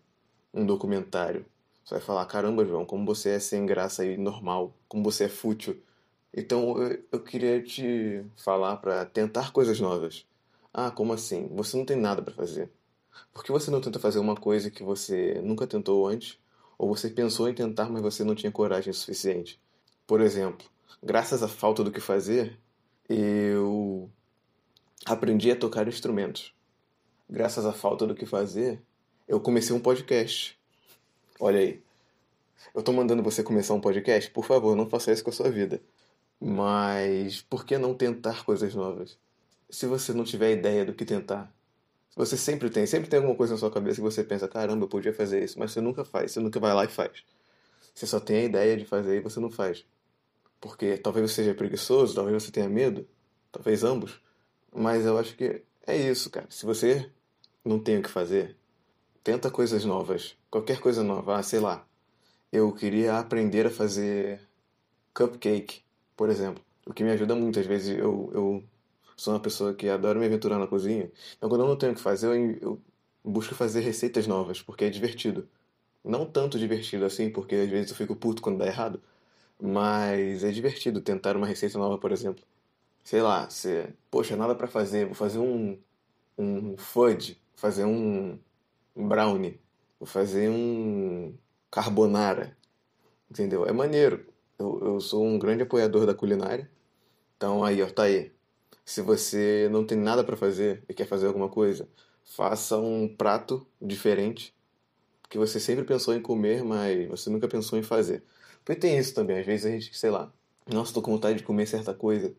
um 0.53 0.67
documentário, 0.67 1.47
você 1.85 1.95
vai 1.95 2.03
falar: 2.03 2.27
caramba, 2.27 2.65
João, 2.65 2.85
como 2.85 3.07
você 3.07 3.31
é 3.31 3.41
sem 3.41 3.65
graça 3.65 4.05
e 4.05 4.17
normal, 4.17 4.75
como 4.89 5.05
você 5.05 5.25
é 5.25 5.29
fútil. 5.29 5.81
Então 6.35 6.77
eu, 6.83 7.05
eu 7.13 7.23
queria 7.23 7.63
te 7.63 8.25
falar 8.37 8.77
para 8.79 9.07
tentar 9.07 9.53
coisas 9.53 9.81
novas. 9.81 10.27
Ah, 10.73 10.91
como 10.91 11.13
assim? 11.13 11.49
Você 11.53 11.77
não 11.77 11.85
tem 11.85 11.97
nada 11.97 12.23
para 12.23 12.35
fazer. 12.35 12.71
Por 13.33 13.45
que 13.45 13.51
você 13.53 13.71
não 13.71 13.81
tenta 13.81 13.99
fazer 13.99 14.19
uma 14.19 14.37
coisa 14.37 14.71
que 14.71 14.83
você 14.83 15.41
nunca 15.43 15.67
tentou 15.67 16.07
antes 16.07 16.39
ou 16.79 16.89
você 16.89 17.11
pensou 17.11 17.49
em 17.49 17.55
tentar, 17.55 17.91
mas 17.91 18.01
você 18.01 18.23
não 18.23 18.35
tinha 18.35 18.53
coragem 18.53 18.93
suficiente. 18.93 19.61
Por 20.07 20.21
exemplo, 20.21 20.67
graças 21.03 21.43
à 21.43 21.49
falta 21.49 21.83
do 21.83 21.91
que 21.91 22.01
fazer, 22.01 22.57
eu 23.09 24.09
aprendi 25.05 25.51
a 25.51 25.57
tocar 25.57 25.89
instrumentos. 25.89 26.55
Graças 27.29 27.67
à 27.67 27.73
falta 27.73 28.07
do 28.07 28.15
que 28.15 28.25
fazer, 28.25 28.81
eu 29.27 29.41
comecei 29.41 29.75
um 29.75 29.81
podcast. 29.81 30.59
Olha 31.41 31.59
aí. 31.59 31.83
Eu 32.75 32.83
tô 32.83 32.93
mandando 32.93 33.23
você 33.23 33.43
começar 33.43 33.75
um 33.75 33.81
podcast? 33.81 34.31
Por 34.31 34.45
favor, 34.45 34.77
não 34.77 34.89
faça 34.89 35.13
isso 35.13 35.25
com 35.25 35.31
a 35.31 35.33
sua 35.33 35.51
vida. 35.51 35.81
Mas 36.41 37.43
por 37.43 37.65
que 37.65 37.77
não 37.77 37.95
tentar 37.95 38.45
coisas 38.45 38.75
novas? 38.75 39.19
Se 39.71 39.87
você 39.87 40.13
não 40.13 40.25
tiver 40.25 40.53
ideia 40.53 40.85
do 40.85 40.95
que 40.95 41.05
tentar, 41.05 41.53
você 42.17 42.37
sempre 42.37 42.69
tem, 42.71 42.87
sempre 42.87 43.09
tem 43.09 43.19
alguma 43.19 43.37
coisa 43.37 43.55
na 43.55 43.59
sua 43.59 43.71
cabeça 43.71 43.97
que 43.97 44.03
você 44.03 44.25
pensa, 44.25 44.49
caramba, 44.49 44.85
eu 44.85 44.89
podia 44.89 45.13
fazer 45.13 45.45
isso, 45.45 45.59
mas 45.59 45.73
você 45.73 45.81
nunca 45.81 46.05
faz, 46.05 46.33
você 46.33 46.41
nunca 46.41 46.59
vai 46.59 46.75
lá 46.75 46.85
e 46.85 46.89
faz. 46.89 47.23
Você 47.95 48.07
só 48.07 48.19
tem 48.19 48.39
a 48.39 48.45
ideia 48.45 48.77
de 48.77 48.85
fazer 48.85 49.17
e 49.17 49.21
você 49.21 49.39
não 49.39 49.51
faz. 49.51 49.85
Porque 50.61 50.97
talvez 50.97 51.31
você 51.31 51.43
seja 51.43 51.55
preguiçoso, 51.55 52.15
talvez 52.15 52.43
você 52.43 52.51
tenha 52.51 52.69
medo, 52.69 53.07
talvez 53.53 53.85
ambos. 53.85 54.21
Mas 54.75 55.05
eu 55.07 55.19
acho 55.19 55.37
que 55.37 55.63
é 55.87 55.97
isso, 55.97 56.31
cara. 56.31 56.47
Se 56.51 56.67
você 56.67 57.11
não 57.65 57.79
tem 57.79 57.99
o 57.99 58.03
que 58.03 58.11
fazer, 58.11 58.57
tenta 59.23 59.51
coisas 59.51 59.85
novas. 59.85 60.37
Qualquer 60.51 60.81
coisa 60.81 61.03
nova. 61.03 61.39
Ah, 61.39 61.43
sei 61.43 61.61
lá. 61.61 61.87
Eu 62.53 62.73
queria 62.73 63.19
aprender 63.19 63.67
a 63.67 63.71
fazer 63.71 64.41
cupcake, 65.15 65.83
por 66.17 66.31
exemplo. 66.31 66.65
O 66.87 66.93
que 66.93 67.05
me 67.05 67.11
ajuda 67.11 67.35
muito. 67.35 67.61
Às 67.61 67.67
vezes 67.67 67.97
eu, 67.97 68.31
eu 68.35 68.65
sou 69.19 69.35
uma 69.35 69.41
pessoa 69.41 69.75
que 69.75 69.89
adora 69.89 70.19
me 70.19 70.27
aventurar 70.27 70.59
na 70.59 70.67
cozinha. 70.67 71.11
Então, 71.37 71.49
quando 71.51 71.63
eu 71.63 71.69
não 71.69 71.77
tenho 71.77 71.93
o 71.93 71.97
que 71.97 72.01
fazer, 72.03 72.29
eu, 72.63 72.81
busco 73.25 73.55
fazer 73.55 73.81
receitas 73.81 74.27
novas, 74.27 74.63
porque 74.63 74.85
é 74.87 74.91
divertido. 74.91 75.49
Não 76.05 76.27
tanto 76.27 76.59
divertido 76.59 77.05
assim, 77.07 77.31
porque 77.31 77.55
às 77.57 77.71
vezes 77.71 77.91
eu 77.91 77.97
fico 77.97 78.17
puto 78.17 78.43
quando 78.43 78.59
dá 78.59 78.67
errado. 78.67 79.03
Mas 79.61 80.45
é 80.45 80.51
divertido 80.53 81.01
tentar 81.01 81.37
uma 81.37 81.47
receita 81.47 81.79
nova, 81.79 81.99
por 81.99 82.13
exemplo. 82.13 82.45
Sei 83.05 83.23
lá, 83.23 83.51
você, 83.51 83.95
poxa, 84.11 84.37
nada 84.37 84.55
para 84.55 84.69
fazer, 84.69 85.07
vou 85.07 85.15
fazer 85.15 85.39
um 85.39 85.79
um 86.39 86.77
fudge, 86.79 87.39
fazer 87.57 87.85
um 87.85 88.39
brownie, 88.97 89.61
vou 89.99 90.07
fazer 90.07 90.51
um 90.51 91.35
carbonara. 91.71 92.57
Entendeu? 93.31 93.67
É 93.67 93.73
maneiro. 93.73 94.27
Eu, 94.59 94.81
eu 94.83 95.01
sou 95.01 95.25
um 95.27 95.39
grande 95.39 95.63
apoiador 95.65 96.07
da 96.07 96.15
culinária. 96.15 96.71
Então 97.37 97.65
aí, 97.65 97.83
ó, 97.83 97.91
tá 97.91 98.05
aí. 98.05 98.33
Se 98.89 99.03
você 99.03 99.69
não 99.71 99.85
tem 99.85 99.99
nada 99.99 100.25
para 100.25 100.35
fazer 100.35 100.83
e 100.89 100.95
quer 100.95 101.07
fazer 101.07 101.27
alguma 101.27 101.51
coisa, 101.51 101.87
faça 102.25 102.79
um 102.79 103.07
prato 103.07 103.67
diferente 103.81 104.55
Porque 105.23 105.39
você 105.39 105.61
sempre 105.61 105.85
pensou 105.85 106.15
em 106.15 106.23
comer, 106.23 106.65
mas 106.65 107.09
você 107.09 107.31
nunca 107.31 107.49
pensou 107.49 107.79
em 107.79 107.83
fazer. 107.83 108.25
Porque 108.65 108.81
tem 108.81 108.99
isso 108.99 109.15
também, 109.15 109.41
às 109.41 109.47
vezes 109.47 109.67
a 109.67 109.71
gente, 109.71 109.97
sei 109.99 110.11
lá, 110.11 110.33
nossa, 110.67 110.95
tô 110.95 111.03
com 111.03 111.13
vontade 111.13 111.39
de 111.39 111.45
comer 111.45 111.67
certa 111.67 111.95
coisa. 111.95 112.35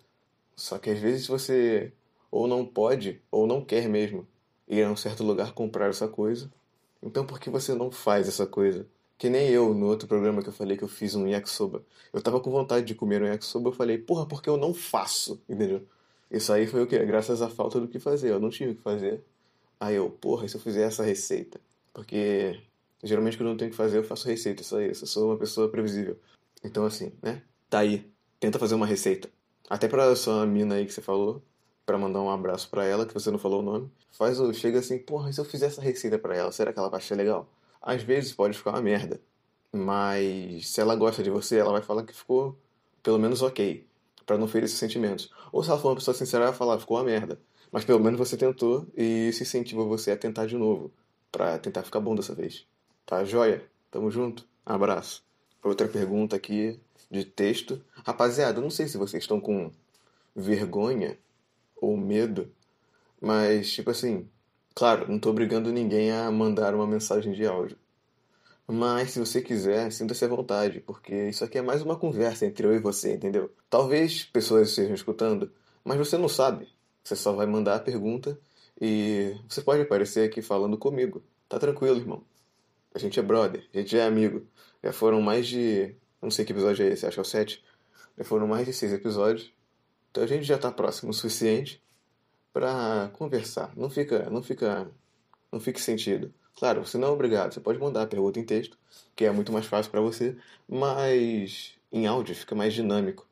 Só 0.55 0.79
que 0.79 0.89
às 0.91 0.99
vezes 0.99 1.27
você 1.27 1.93
ou 2.31 2.47
não 2.47 2.65
pode, 2.65 3.21
ou 3.31 3.47
não 3.47 3.63
quer 3.65 3.89
mesmo 3.89 4.27
ir 4.67 4.83
a 4.83 4.91
um 4.91 4.97
certo 4.97 5.23
lugar 5.23 5.53
comprar 5.53 5.89
essa 5.89 6.07
coisa. 6.07 6.51
Então 7.03 7.25
por 7.25 7.39
que 7.39 7.49
você 7.49 7.75
não 7.75 7.91
faz 7.91 8.27
essa 8.27 8.47
coisa? 8.47 8.87
Que 9.17 9.29
nem 9.29 9.49
eu, 9.49 9.73
no 9.75 9.87
outro 9.87 10.07
programa 10.07 10.43
que 10.43 10.49
eu 10.49 10.53
falei 10.53 10.77
que 10.77 10.83
eu 10.83 10.89
fiz 10.89 11.15
um 11.15 11.27
yakisoba. 11.27 11.85
Eu 12.13 12.21
tava 12.21 12.39
com 12.41 12.51
vontade 12.51 12.85
de 12.87 12.95
comer 12.95 13.21
um 13.23 13.27
yakisoba, 13.27 13.69
eu 13.69 13.73
falei, 13.73 13.97
porra, 13.99 14.27
porque 14.27 14.49
eu 14.49 14.57
não 14.57 14.73
faço, 14.73 15.41
entendeu? 15.49 15.87
Isso 16.29 16.53
aí 16.53 16.67
foi 16.67 16.83
o 16.83 16.87
quê? 16.87 16.99
Graças 17.05 17.41
à 17.41 17.49
falta 17.49 17.79
do 17.79 17.87
que 17.87 17.99
fazer. 17.99 18.31
Eu 18.31 18.39
não 18.39 18.49
tinha 18.49 18.69
o 18.71 18.75
que 18.75 18.81
fazer. 18.81 19.23
Aí 19.79 19.95
eu, 19.95 20.09
porra, 20.09 20.45
e 20.45 20.49
se 20.49 20.55
eu 20.55 20.61
fizer 20.61 20.83
essa 20.83 21.03
receita? 21.03 21.59
Porque 21.93 22.61
geralmente 23.03 23.37
quando 23.37 23.47
eu 23.47 23.51
não 23.51 23.57
tenho 23.57 23.69
o 23.69 23.71
que 23.71 23.77
fazer, 23.77 23.97
eu 23.97 24.03
faço 24.03 24.27
receita, 24.27 24.63
só 24.63 24.81
isso. 24.81 25.03
Eu 25.03 25.07
sou 25.07 25.29
uma 25.29 25.37
pessoa 25.37 25.69
previsível. 25.69 26.17
Então 26.63 26.85
assim, 26.85 27.11
né? 27.21 27.41
Tá 27.69 27.79
aí. 27.79 28.05
Tenta 28.39 28.59
fazer 28.59 28.75
uma 28.75 28.85
receita. 28.85 29.29
Até 29.69 29.87
pra 29.87 30.15
sua 30.15 30.45
mina 30.45 30.75
aí 30.75 30.85
que 30.85 30.93
você 30.93 31.01
falou, 31.01 31.41
para 31.85 31.97
mandar 31.97 32.21
um 32.21 32.29
abraço 32.29 32.69
para 32.69 32.85
ela, 32.85 33.05
que 33.05 33.13
você 33.13 33.31
não 33.31 33.39
falou 33.39 33.59
o 33.61 33.63
nome. 33.63 33.91
Faz 34.11 34.39
o 34.39 34.53
chega 34.53 34.79
assim, 34.79 34.97
porra, 34.99 35.29
e 35.29 35.33
se 35.33 35.41
eu 35.41 35.45
fizer 35.45 35.67
essa 35.67 35.81
receita 35.81 36.19
para 36.19 36.35
ela, 36.35 36.51
será 36.51 36.73
que 36.73 36.79
ela 36.79 36.89
vai 36.89 36.99
achar 36.99 37.15
legal? 37.15 37.47
Às 37.81 38.03
vezes 38.03 38.33
pode 38.33 38.57
ficar 38.57 38.71
uma 38.71 38.81
merda, 38.81 39.21
mas 39.71 40.69
se 40.69 40.81
ela 40.81 40.95
gosta 40.95 41.23
de 41.23 41.29
você, 41.29 41.57
ela 41.57 41.71
vai 41.71 41.81
falar 41.81 42.03
que 42.03 42.13
ficou 42.13 42.57
pelo 43.01 43.17
menos 43.17 43.41
ok, 43.41 43.87
para 44.29 44.37
não 44.37 44.47
ferir 44.47 44.65
esses 44.65 44.77
sentimentos. 44.77 45.31
Ou 45.51 45.63
se 45.63 45.71
ela 45.71 45.79
for 45.79 45.87
uma 45.87 45.95
pessoa 45.95 46.13
sincera, 46.13 46.43
ela 46.43 46.51
vai 46.51 46.57
falar, 46.59 46.77
ficou 46.79 46.97
uma 46.97 47.03
merda. 47.03 47.39
Mas 47.71 47.83
pelo 47.83 47.99
menos 47.99 48.19
você 48.19 48.37
tentou 48.37 48.85
e 48.95 49.29
isso 49.29 49.41
incentiva 49.41 49.83
você 49.83 50.11
a 50.11 50.17
tentar 50.17 50.45
de 50.45 50.55
novo, 50.55 50.91
para 51.31 51.57
tentar 51.57 51.81
ficar 51.81 51.99
bom 51.99 52.13
dessa 52.13 52.35
vez. 52.35 52.63
Tá 53.07 53.23
joia? 53.23 53.65
Tamo 53.89 54.11
junto? 54.11 54.45
Abraço. 54.63 55.23
Outra 55.63 55.87
pergunta 55.87 56.35
aqui 56.35 56.79
de 57.09 57.25
texto. 57.25 57.83
Rapaziada, 58.05 58.59
eu 58.59 58.61
não 58.61 58.69
sei 58.69 58.87
se 58.87 58.99
vocês 58.99 59.23
estão 59.23 59.41
com 59.41 59.71
vergonha 60.35 61.17
ou 61.75 61.97
medo, 61.97 62.51
mas 63.19 63.71
tipo 63.71 63.89
assim, 63.89 64.29
claro, 64.75 65.11
não 65.11 65.17
tô 65.17 65.31
obrigando 65.31 65.71
ninguém 65.71 66.11
a 66.11 66.29
mandar 66.29 66.75
uma 66.75 66.85
mensagem 66.85 67.33
de 67.33 67.47
áudio. 67.47 67.75
Mas 68.71 69.11
se 69.11 69.19
você 69.19 69.41
quiser, 69.41 69.91
sinta-se 69.91 70.23
à 70.23 70.27
vontade, 70.27 70.79
porque 70.81 71.29
isso 71.29 71.43
aqui 71.43 71.57
é 71.57 71.61
mais 71.61 71.81
uma 71.81 71.97
conversa 71.97 72.45
entre 72.45 72.67
eu 72.67 72.75
e 72.75 72.77
você, 72.77 73.15
entendeu? 73.15 73.51
Talvez 73.67 74.25
pessoas 74.25 74.69
estejam 74.69 74.93
escutando, 74.93 75.51
mas 75.83 75.97
você 75.97 76.19
não 76.19 76.29
sabe. 76.29 76.67
Você 77.03 77.15
só 77.15 77.33
vai 77.33 77.47
mandar 77.47 77.75
a 77.77 77.79
pergunta 77.79 78.39
e 78.79 79.35
você 79.49 79.63
pode 79.63 79.81
aparecer 79.81 80.29
aqui 80.29 80.43
falando 80.43 80.77
comigo. 80.77 81.23
Tá 81.47 81.57
tranquilo, 81.57 81.97
irmão. 81.97 82.23
A 82.93 82.99
gente 82.99 83.19
é 83.19 83.23
brother, 83.23 83.67
a 83.73 83.79
gente 83.79 83.97
é 83.97 84.03
amigo. 84.05 84.45
Já 84.83 84.93
foram 84.93 85.19
mais 85.19 85.47
de. 85.47 85.95
Não 86.21 86.29
sei 86.29 86.45
que 86.45 86.51
episódio 86.51 86.85
é 86.85 86.89
esse, 86.89 87.07
acho 87.07 87.15
que 87.15 87.19
é 87.19 87.23
o 87.23 87.25
7. 87.25 87.63
Já 88.19 88.23
foram 88.23 88.47
mais 88.47 88.67
de 88.67 88.73
seis 88.73 88.93
episódios. 88.93 89.51
Então 90.11 90.23
a 90.23 90.27
gente 90.27 90.43
já 90.43 90.57
está 90.57 90.71
próximo 90.71 91.09
o 91.09 91.13
suficiente 91.13 91.81
para 92.53 93.09
conversar. 93.13 93.75
Não 93.75 93.89
fica, 93.89 94.29
não 94.29 94.43
fica, 94.43 94.91
não 95.51 95.59
fique 95.59 95.81
sentido. 95.81 96.31
Claro, 96.57 96.85
você 96.85 96.97
não 96.97 97.09
é 97.09 97.11
obrigado. 97.11 97.53
Você 97.53 97.59
pode 97.59 97.79
mandar 97.79 98.03
a 98.03 98.07
pergunta 98.07 98.39
em 98.39 98.43
texto, 98.43 98.77
que 99.15 99.25
é 99.25 99.31
muito 99.31 99.51
mais 99.51 99.65
fácil 99.65 99.91
para 99.91 100.01
você, 100.01 100.35
mas 100.67 101.73
em 101.91 102.05
áudio 102.07 102.35
fica 102.35 102.55
mais 102.55 102.73
dinâmico. 102.73 103.27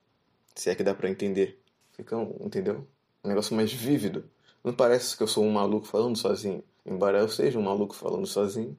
Se 0.55 0.69
é 0.69 0.75
que 0.75 0.83
dá 0.83 0.93
para 0.93 1.09
entender. 1.09 1.59
Fica, 1.91 2.15
entendeu? 2.39 2.87
Um 3.23 3.29
negócio 3.29 3.55
mais 3.55 3.71
vívido. 3.71 4.23
Não 4.63 4.73
parece 4.73 5.15
que 5.15 5.23
eu 5.23 5.27
sou 5.27 5.43
um 5.43 5.51
maluco 5.51 5.85
falando 5.85 6.17
sozinho. 6.17 6.63
Embora 6.85 7.19
eu 7.19 7.27
seja 7.27 7.59
um 7.59 7.63
maluco 7.63 7.95
falando 7.95 8.25
sozinho, 8.25 8.77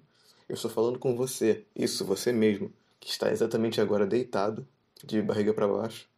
eu 0.48 0.54
estou 0.54 0.70
falando 0.70 0.98
com 0.98 1.14
você. 1.14 1.64
Isso, 1.76 2.04
você 2.04 2.32
mesmo, 2.32 2.72
que 2.98 3.10
está 3.10 3.30
exatamente 3.30 3.80
agora 3.80 4.06
deitado, 4.06 4.66
de 5.04 5.20
barriga 5.20 5.52
para 5.52 5.68
baixo, 5.68 6.08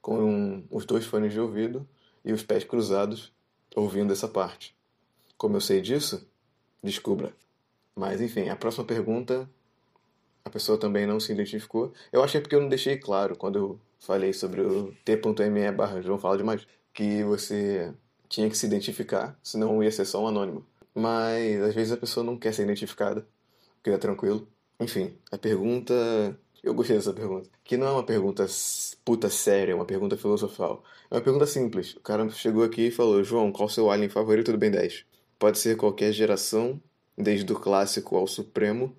com 0.00 0.62
os 0.70 0.84
dois 0.84 1.04
fones 1.06 1.32
de 1.32 1.40
ouvido 1.40 1.88
e 2.24 2.32
os 2.32 2.42
pés 2.42 2.64
cruzados, 2.64 3.32
ouvindo 3.74 4.12
essa 4.12 4.28
parte. 4.28 4.76
Como 5.36 5.56
eu 5.56 5.60
sei 5.60 5.80
disso? 5.80 6.26
Descubra. 6.82 7.32
Mas 7.98 8.20
enfim, 8.20 8.48
a 8.48 8.54
próxima 8.54 8.84
pergunta, 8.84 9.50
a 10.44 10.50
pessoa 10.50 10.78
também 10.78 11.04
não 11.04 11.18
se 11.18 11.32
identificou. 11.32 11.92
Eu 12.12 12.22
achei 12.22 12.40
porque 12.40 12.54
eu 12.54 12.60
não 12.60 12.68
deixei 12.68 12.96
claro 12.96 13.36
quando 13.36 13.58
eu 13.58 13.80
falei 13.98 14.32
sobre 14.32 14.60
o 14.60 14.94
t.me 15.04 15.72
barra 15.72 16.00
João 16.00 16.16
Fala 16.16 16.36
Demais, 16.38 16.64
que 16.94 17.24
você 17.24 17.92
tinha 18.28 18.48
que 18.48 18.56
se 18.56 18.66
identificar, 18.66 19.36
senão 19.42 19.82
ia 19.82 19.90
ser 19.90 20.04
só 20.04 20.22
um 20.22 20.28
anônimo. 20.28 20.64
Mas 20.94 21.60
às 21.60 21.74
vezes 21.74 21.92
a 21.92 21.96
pessoa 21.96 22.24
não 22.24 22.36
quer 22.38 22.54
ser 22.54 22.62
identificada, 22.62 23.26
queria 23.82 23.98
tranquilo. 23.98 24.46
Enfim, 24.78 25.12
a 25.32 25.36
pergunta 25.36 25.92
eu 26.62 26.74
gostei 26.74 26.96
dessa 26.96 27.12
pergunta. 27.12 27.50
Que 27.64 27.76
não 27.76 27.88
é 27.88 27.90
uma 27.90 28.04
pergunta 28.04 28.46
puta 29.04 29.28
séria, 29.28 29.72
é 29.72 29.74
uma 29.74 29.84
pergunta 29.84 30.16
filosofal. 30.16 30.84
É 31.10 31.16
uma 31.16 31.20
pergunta 31.20 31.46
simples. 31.46 31.96
O 31.96 32.00
cara 32.00 32.28
chegou 32.30 32.62
aqui 32.62 32.82
e 32.88 32.90
falou: 32.92 33.24
João, 33.24 33.50
qual 33.50 33.68
seu 33.68 33.90
alien 33.90 34.08
favorito 34.08 34.52
do 34.52 34.58
Ben 34.58 34.70
10? 34.70 35.04
Pode 35.36 35.58
ser 35.58 35.76
qualquer 35.76 36.12
geração, 36.12 36.80
desde 37.18 37.52
o 37.52 37.58
clássico 37.58 38.16
ao 38.16 38.26
supremo, 38.26 38.96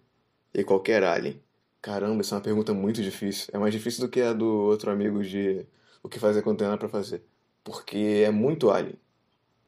e 0.54 0.64
qualquer 0.64 1.04
alien. 1.04 1.42
Caramba, 1.82 2.22
essa 2.22 2.36
é 2.36 2.38
uma 2.38 2.44
pergunta 2.44 2.74
muito 2.74 3.02
difícil. 3.02 3.48
É 3.54 3.58
mais 3.58 3.74
difícil 3.74 4.06
do 4.06 4.10
que 4.10 4.22
a 4.22 4.34
do 4.34 4.46
outro 4.46 4.92
amigo 4.92 5.24
de 5.24 5.66
o 6.04 6.10
que 6.10 6.20
fazer 6.20 6.42
quando 6.42 6.58
tem 6.58 6.68
nada 6.68 6.78
pra 6.78 6.90
fazer. 6.90 7.24
Porque 7.64 8.24
é 8.26 8.32
muito 8.32 8.70
alien. 8.70 8.96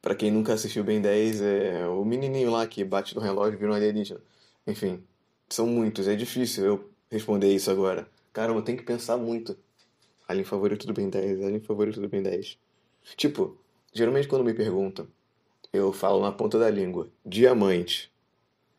Para 0.01 0.15
quem 0.15 0.31
nunca 0.31 0.53
assistiu 0.53 0.83
Ben 0.83 1.01
10, 1.01 1.41
é 1.41 1.87
o 1.87 2.03
menininho 2.03 2.51
lá 2.51 2.65
que 2.67 2.83
bate 2.83 3.15
no 3.15 3.21
relógio 3.21 3.55
e 3.55 3.57
vira 3.57 3.71
um 3.71 3.75
alienígena. 3.75 4.19
Enfim, 4.67 5.03
são 5.49 5.67
muitos. 5.67 6.07
É 6.07 6.15
difícil 6.15 6.65
eu 6.65 6.91
responder 7.09 7.53
isso 7.53 7.69
agora. 7.71 8.09
Caramba, 8.33 8.61
tem 8.61 8.75
que 8.75 8.83
pensar 8.83 9.17
muito. 9.17 9.57
Alien 10.27 10.45
favorito 10.45 10.87
do 10.87 10.93
Ben 10.93 11.09
10, 11.09 11.43
alien 11.43 11.61
favorito 11.61 12.01
do 12.01 12.09
Ben 12.09 12.23
10. 12.23 12.57
Tipo, 13.15 13.57
geralmente 13.93 14.27
quando 14.27 14.43
me 14.43 14.53
perguntam, 14.53 15.07
eu 15.71 15.93
falo 15.93 16.21
na 16.21 16.31
ponta 16.31 16.57
da 16.57 16.69
língua, 16.69 17.09
diamante. 17.25 18.10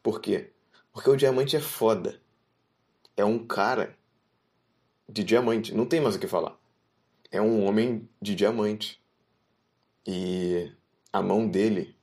Por 0.03 0.21
quê? 0.21 0.51
Porque 0.93 1.09
o 1.09 1.17
diamante 1.17 1.57
é 1.57 1.61
foda. 1.61 2.21
É 3.17 3.25
um 3.25 3.47
cara 3.47 3.97
de 5.09 5.23
diamante. 5.23 5.75
Não 5.75 5.87
tem 5.87 6.01
mais 6.01 6.17
o 6.17 6.19
que 6.19 6.27
falar. 6.27 6.59
É 7.31 7.41
um 7.41 7.65
homem 7.65 8.09
de 8.21 8.35
diamante. 8.35 9.01
E 10.07 10.73
a 11.13 11.23
mão 11.23 11.49
dele 11.49 11.97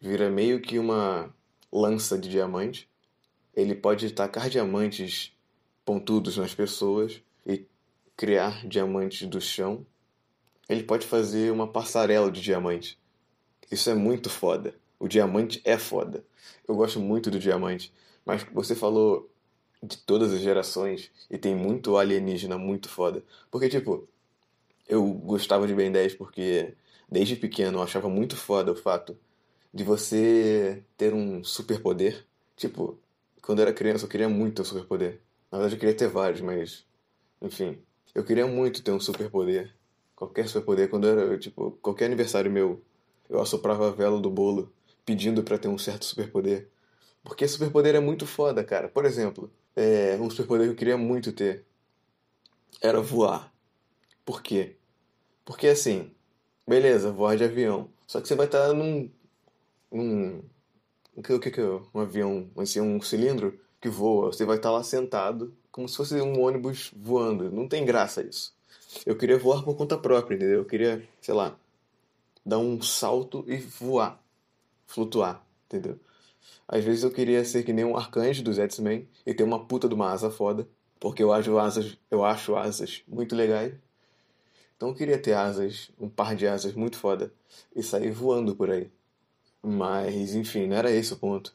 vira 0.00 0.30
meio 0.30 0.60
que 0.60 0.78
uma 0.78 1.34
lança 1.70 2.18
de 2.18 2.28
diamante. 2.28 2.88
Ele 3.54 3.74
pode 3.74 4.10
tacar 4.12 4.48
diamantes 4.48 5.32
pontudos 5.84 6.36
nas 6.36 6.54
pessoas 6.54 7.22
e 7.46 7.66
criar 8.16 8.66
diamantes 8.66 9.28
do 9.28 9.40
chão. 9.40 9.86
Ele 10.68 10.82
pode 10.82 11.06
fazer 11.06 11.52
uma 11.52 11.68
passarela 11.68 12.30
de 12.30 12.40
diamante. 12.40 12.98
Isso 13.70 13.90
é 13.90 13.94
muito 13.94 14.30
foda. 14.30 14.74
O 14.98 15.06
diamante 15.06 15.60
é 15.64 15.76
foda. 15.76 16.24
Eu 16.66 16.74
gosto 16.74 17.00
muito 17.00 17.30
do 17.30 17.38
diamante. 17.38 17.92
Mas 18.24 18.44
você 18.52 18.74
falou 18.74 19.30
de 19.82 19.98
todas 19.98 20.32
as 20.32 20.40
gerações 20.40 21.10
e 21.30 21.38
tem 21.38 21.54
muito 21.54 21.96
alienígena 21.96 22.58
muito 22.58 22.88
foda. 22.88 23.22
Porque, 23.50 23.68
tipo, 23.68 24.08
eu 24.88 25.04
gostava 25.04 25.66
de 25.66 25.74
Ben 25.74 25.92
10 25.92 26.14
porque 26.14 26.74
desde 27.08 27.36
pequeno 27.36 27.78
eu 27.78 27.82
achava 27.82 28.08
muito 28.08 28.36
foda 28.36 28.72
o 28.72 28.76
fato 28.76 29.16
de 29.72 29.84
você 29.84 30.82
ter 30.96 31.14
um 31.14 31.44
superpoder. 31.44 32.24
Tipo, 32.56 32.98
quando 33.42 33.60
eu 33.60 33.64
era 33.64 33.72
criança 33.72 34.04
eu 34.04 34.08
queria 34.08 34.28
muito 34.28 34.62
um 34.62 34.64
superpoder. 34.64 35.20
Na 35.50 35.58
verdade, 35.58 35.76
eu 35.76 35.80
queria 35.80 35.94
ter 35.94 36.08
vários, 36.08 36.40
mas. 36.40 36.84
Enfim. 37.40 37.78
Eu 38.14 38.24
queria 38.24 38.46
muito 38.46 38.82
ter 38.82 38.90
um 38.90 39.00
superpoder. 39.00 39.74
Qualquer 40.14 40.48
superpoder. 40.48 40.88
Quando 40.88 41.06
era, 41.06 41.38
tipo, 41.38 41.72
qualquer 41.82 42.06
aniversário 42.06 42.50
meu, 42.50 42.82
eu 43.28 43.40
assoprava 43.40 43.88
a 43.88 43.90
vela 43.90 44.20
do 44.20 44.30
bolo 44.30 44.72
pedindo 45.06 45.42
para 45.42 45.56
ter 45.56 45.68
um 45.68 45.78
certo 45.78 46.04
superpoder. 46.04 46.68
Porque 47.24 47.48
superpoder 47.48 47.94
é 47.94 48.00
muito 48.00 48.26
foda, 48.26 48.62
cara. 48.62 48.88
Por 48.88 49.06
exemplo, 49.06 49.50
é, 49.74 50.16
um 50.20 50.28
superpoder 50.28 50.66
que 50.66 50.72
eu 50.72 50.76
queria 50.76 50.98
muito 50.98 51.32
ter 51.32 51.64
era 52.82 53.00
voar. 53.00 53.52
Por 54.24 54.42
quê? 54.42 54.76
Porque 55.44 55.68
assim, 55.68 56.10
beleza, 56.66 57.12
voar 57.12 57.36
de 57.36 57.44
avião. 57.44 57.88
Só 58.06 58.20
que 58.20 58.28
você 58.28 58.34
vai 58.34 58.46
estar 58.46 58.72
num. 58.74 59.10
num. 59.90 60.42
O 61.14 61.22
que, 61.22 61.32
o 61.32 61.40
que, 61.40 61.60
é? 61.60 61.80
Um 61.94 62.00
avião, 62.00 62.50
assim, 62.58 62.80
um 62.80 63.00
cilindro 63.00 63.58
que 63.80 63.88
voa, 63.88 64.32
você 64.32 64.44
vai 64.44 64.56
estar 64.56 64.70
lá 64.70 64.82
sentado, 64.82 65.56
como 65.72 65.88
se 65.88 65.96
fosse 65.96 66.14
um 66.20 66.40
ônibus 66.40 66.90
voando. 66.94 67.50
Não 67.50 67.68
tem 67.68 67.84
graça 67.84 68.22
isso. 68.22 68.54
Eu 69.04 69.16
queria 69.16 69.38
voar 69.38 69.62
por 69.62 69.76
conta 69.76 69.96
própria, 69.96 70.36
entendeu? 70.36 70.58
Eu 70.58 70.64
queria, 70.64 71.06
sei 71.20 71.34
lá, 71.34 71.56
dar 72.44 72.58
um 72.58 72.80
salto 72.82 73.44
e 73.48 73.56
voar, 73.56 74.20
flutuar, 74.86 75.44
entendeu? 75.66 75.98
Às 76.68 76.84
vezes 76.84 77.04
eu 77.04 77.10
queria 77.10 77.44
ser 77.44 77.62
que 77.62 77.72
nem 77.72 77.84
um 77.84 77.96
arcanjo 77.96 78.42
dos 78.42 78.58
X-Men 78.58 79.08
e 79.24 79.34
ter 79.34 79.44
uma 79.44 79.64
puta 79.66 79.88
de 79.88 79.94
uma 79.94 80.10
asa 80.10 80.30
foda, 80.30 80.68
porque 80.98 81.22
eu 81.22 81.32
acho 81.32 81.58
asas, 81.58 81.96
eu 82.10 82.24
acho 82.24 82.56
asas 82.56 83.02
muito 83.06 83.34
legais. 83.34 83.74
Então 84.76 84.88
eu 84.90 84.94
queria 84.94 85.18
ter 85.18 85.32
asas, 85.32 85.90
um 85.98 86.08
par 86.08 86.34
de 86.36 86.46
asas 86.46 86.74
muito 86.74 86.96
foda 86.98 87.32
e 87.74 87.82
sair 87.82 88.10
voando 88.10 88.54
por 88.54 88.70
aí. 88.70 88.90
Mas, 89.62 90.34
enfim, 90.34 90.66
não 90.66 90.76
era 90.76 90.90
esse 90.90 91.12
o 91.12 91.16
ponto. 91.16 91.54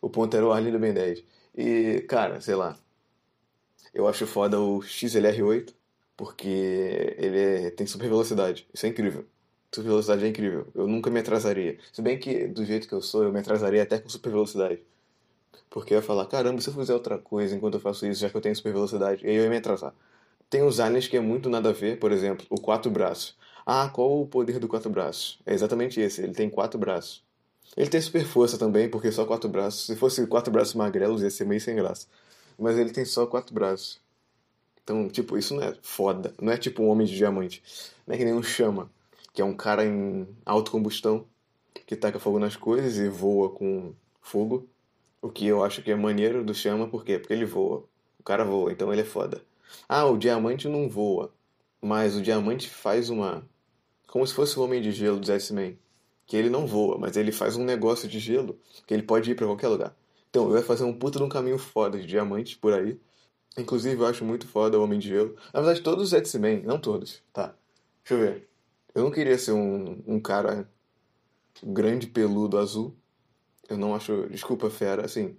O 0.00 0.08
ponto 0.08 0.36
era 0.36 0.46
o 0.46 0.52
Arlindo 0.52 0.78
Ben 0.78 0.92
10. 0.94 1.24
E, 1.56 2.04
cara, 2.08 2.40
sei 2.40 2.54
lá. 2.54 2.78
Eu 3.92 4.06
acho 4.06 4.26
foda 4.26 4.60
o 4.60 4.80
XLR8, 4.80 5.74
porque 6.16 7.14
ele 7.18 7.38
é, 7.38 7.70
tem 7.70 7.86
super 7.86 8.08
velocidade. 8.08 8.68
Isso 8.72 8.86
é 8.86 8.88
incrível. 8.88 9.26
Super 9.72 9.88
velocidade 9.88 10.24
é 10.24 10.28
incrível. 10.28 10.66
Eu 10.74 10.86
nunca 10.88 11.10
me 11.10 11.20
atrasaria. 11.20 11.78
Se 11.92 12.02
bem 12.02 12.18
que, 12.18 12.48
do 12.48 12.64
jeito 12.64 12.88
que 12.88 12.94
eu 12.94 13.00
sou, 13.00 13.22
eu 13.22 13.32
me 13.32 13.38
atrasaria 13.38 13.82
até 13.82 13.98
com 13.98 14.08
super 14.08 14.30
velocidade. 14.30 14.80
Porque 15.70 15.94
eu 15.94 15.98
ia 15.98 16.02
falar, 16.02 16.26
caramba, 16.26 16.60
se 16.60 16.68
eu 16.68 16.74
fizer 16.74 16.92
outra 16.92 17.16
coisa 17.18 17.54
enquanto 17.54 17.74
eu 17.74 17.80
faço 17.80 18.04
isso, 18.06 18.20
já 18.20 18.28
que 18.28 18.36
eu 18.36 18.40
tenho 18.40 18.56
super 18.56 18.72
velocidade, 18.72 19.24
aí 19.24 19.34
eu 19.36 19.44
ia 19.44 19.50
me 19.50 19.56
atrasar. 19.58 19.94
Tem 20.50 20.64
os 20.64 20.80
aliens 20.80 21.06
que 21.06 21.16
é 21.16 21.20
muito 21.20 21.48
nada 21.48 21.68
a 21.68 21.72
ver, 21.72 22.00
por 22.00 22.10
exemplo, 22.10 22.44
o 22.50 22.60
quatro 22.60 22.90
braços. 22.90 23.36
Ah, 23.64 23.88
qual 23.88 24.20
o 24.20 24.26
poder 24.26 24.58
do 24.58 24.66
quatro 24.66 24.90
braços? 24.90 25.38
É 25.46 25.54
exatamente 25.54 26.00
esse, 26.00 26.20
ele 26.22 26.32
tem 26.32 26.50
quatro 26.50 26.78
braços. 26.78 27.22
Ele 27.76 27.88
tem 27.88 28.00
super 28.00 28.24
força 28.24 28.58
também, 28.58 28.88
porque 28.88 29.12
só 29.12 29.24
quatro 29.24 29.48
braços. 29.48 29.86
Se 29.86 29.94
fosse 29.94 30.26
quatro 30.26 30.52
braços 30.52 30.74
magrelos, 30.74 31.22
ia 31.22 31.30
ser 31.30 31.46
meio 31.46 31.60
sem 31.60 31.76
graça. 31.76 32.08
Mas 32.58 32.76
ele 32.76 32.90
tem 32.90 33.04
só 33.04 33.26
quatro 33.26 33.54
braços. 33.54 34.00
Então, 34.82 35.08
tipo, 35.08 35.38
isso 35.38 35.54
não 35.54 35.62
é 35.62 35.76
foda. 35.82 36.34
Não 36.40 36.52
é 36.52 36.56
tipo 36.56 36.82
um 36.82 36.88
homem 36.88 37.06
de 37.06 37.14
diamante. 37.14 37.62
Não 38.04 38.14
é 38.14 38.18
que 38.18 38.24
nem 38.24 38.34
um 38.34 38.42
chama, 38.42 38.90
que 39.32 39.42
é 39.42 39.44
um 39.44 39.54
cara 39.54 39.84
em 39.84 40.26
autocombustão, 40.44 41.26
que 41.86 41.96
taca 41.96 42.18
fogo 42.18 42.38
nas 42.38 42.56
coisas 42.56 42.96
e 42.98 43.08
voa 43.08 43.50
com 43.50 43.94
fogo. 44.20 44.68
O 45.22 45.28
que 45.28 45.46
eu 45.46 45.62
acho 45.64 45.82
que 45.82 45.90
é 45.90 45.96
maneiro 45.96 46.44
do 46.44 46.54
chama, 46.54 46.88
por 46.88 47.04
quê? 47.04 47.18
Porque 47.18 47.32
ele 47.32 47.44
voa. 47.44 47.84
O 48.18 48.22
cara 48.22 48.44
voa, 48.44 48.72
então 48.72 48.92
ele 48.92 49.02
é 49.02 49.04
foda. 49.04 49.42
Ah, 49.88 50.04
o 50.06 50.16
diamante 50.16 50.68
não 50.68 50.88
voa. 50.88 51.32
Mas 51.80 52.16
o 52.16 52.22
diamante 52.22 52.68
faz 52.68 53.10
uma. 53.10 53.42
Como 54.06 54.26
se 54.26 54.34
fosse 54.34 54.58
o 54.58 54.62
homem 54.62 54.80
de 54.82 54.92
gelo 54.92 55.18
do 55.18 55.30
X-Men. 55.32 55.78
Que 56.26 56.36
ele 56.36 56.50
não 56.50 56.66
voa, 56.66 56.98
mas 56.98 57.16
ele 57.16 57.32
faz 57.32 57.56
um 57.56 57.64
negócio 57.64 58.08
de 58.08 58.18
gelo 58.18 58.58
que 58.86 58.94
ele 58.94 59.02
pode 59.02 59.30
ir 59.30 59.34
para 59.34 59.46
qualquer 59.46 59.68
lugar. 59.68 59.96
Então, 60.28 60.48
eu 60.48 60.56
ia 60.56 60.62
fazer 60.62 60.84
um 60.84 60.92
puta 60.92 61.18
de 61.18 61.24
um 61.24 61.28
caminho 61.28 61.58
foda 61.58 61.98
de 61.98 62.06
diamante 62.06 62.56
por 62.56 62.72
aí. 62.72 63.00
Inclusive, 63.58 64.00
eu 64.00 64.06
acho 64.06 64.24
muito 64.24 64.46
foda 64.46 64.78
o 64.78 64.82
Homem 64.82 64.98
de 64.98 65.08
Gelo. 65.08 65.34
Na 65.52 65.60
verdade, 65.60 65.82
todos 65.82 66.04
os 66.04 66.12
X-Men, 66.12 66.62
não 66.62 66.78
todos, 66.78 67.20
tá? 67.32 67.54
Deixa 68.04 68.14
eu 68.14 68.18
ver. 68.18 68.49
Eu 68.94 69.04
não 69.04 69.10
queria 69.10 69.38
ser 69.38 69.52
um, 69.52 70.02
um 70.06 70.20
cara 70.20 70.68
grande, 71.62 72.06
peludo, 72.06 72.58
azul. 72.58 72.96
Eu 73.68 73.76
não 73.78 73.94
acho. 73.94 74.28
Desculpa, 74.28 74.70
fera, 74.70 75.04
assim. 75.04 75.36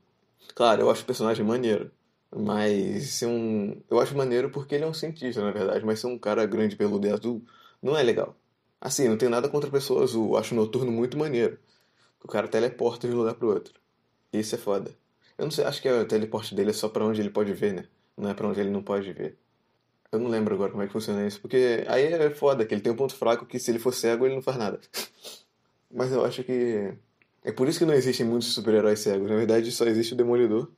Claro, 0.56 0.82
eu 0.82 0.92
acho 0.92 1.04
o 1.04 1.06
personagem 1.06 1.46
maneiro. 1.46 1.92
Mas 2.36 3.10
ser 3.14 3.28
um. 3.28 3.82
Eu 3.90 4.00
acho 4.00 4.16
maneiro 4.16 4.50
porque 4.52 4.76
ele 4.76 4.86
é 4.86 4.88
um 4.88 4.94
cientista, 4.94 5.42
na 5.42 5.52
verdade. 5.52 5.86
Mas 5.86 6.00
ser 6.00 6.08
um 6.08 6.18
cara 6.18 6.46
grande, 6.46 6.76
peludo 6.76 7.08
e 7.08 7.12
azul 7.12 7.44
não 7.82 7.98
é 7.98 8.04
legal. 8.04 8.36
Assim, 8.80 9.08
não 9.10 9.18
tenho 9.18 9.32
nada 9.32 9.50
contra 9.50 9.70
a 9.70 9.72
pessoa 9.72 10.04
azul. 10.04 10.32
Eu 10.32 10.38
acho 10.38 10.54
o 10.54 10.58
noturno 10.58 10.92
muito 10.92 11.18
maneiro. 11.18 11.60
O 12.24 12.28
cara 12.28 12.48
teleporta 12.48 13.08
de 13.08 13.14
um 13.14 13.18
lugar 13.20 13.36
pro 13.36 13.50
outro. 13.50 13.74
Isso 14.34 14.56
é 14.56 14.58
foda. 14.58 14.92
Eu 15.38 15.46
não 15.46 15.52
sei, 15.52 15.66
acho 15.66 15.82
que 15.82 15.90
o 15.90 16.06
teleporte 16.08 16.56
dele 16.56 16.70
é 16.72 16.74
só 16.74 16.88
para 16.90 17.06
onde 17.06 17.20
ele 17.22 17.30
pode 17.30 17.54
ver, 17.54 17.74
né? 17.74 17.86
Não 18.18 18.30
é 18.30 18.34
para 18.34 18.48
onde 18.48 18.60
ele 18.60 18.70
não 18.70 18.84
pode 18.84 19.12
ver. 19.14 19.38
Eu 20.12 20.20
não 20.20 20.30
lembro 20.30 20.54
agora 20.54 20.72
como 20.72 20.84
é 20.84 20.88
que 20.88 20.94
funciona 20.94 21.26
isso. 21.26 21.40
Porque 21.42 21.86
aí 21.88 22.06
é 22.14 22.30
foda, 22.30 22.66
que 22.66 22.74
ele 22.74 22.82
tem 22.82 22.92
um 22.92 22.96
ponto 22.96 23.16
fraco 23.16 23.46
que 23.46 23.58
se 23.60 23.72
ele 23.72 23.80
for 23.80 23.94
cego 23.94 24.26
ele 24.26 24.36
não 24.36 24.42
faz 24.42 24.58
nada. 24.58 24.80
Mas 25.90 26.12
eu 26.12 26.26
acho 26.26 26.44
que. 26.44 26.94
É 27.44 27.52
por 27.52 27.68
isso 27.68 27.80
que 27.80 27.86
não 27.86 27.94
existem 27.94 28.26
muitos 28.26 28.54
super-heróis 28.54 29.00
cegos. 29.00 29.30
Na 29.30 29.36
verdade 29.36 29.72
só 29.72 29.86
existe 29.86 30.14
o 30.14 30.18
Demolidor, 30.18 30.70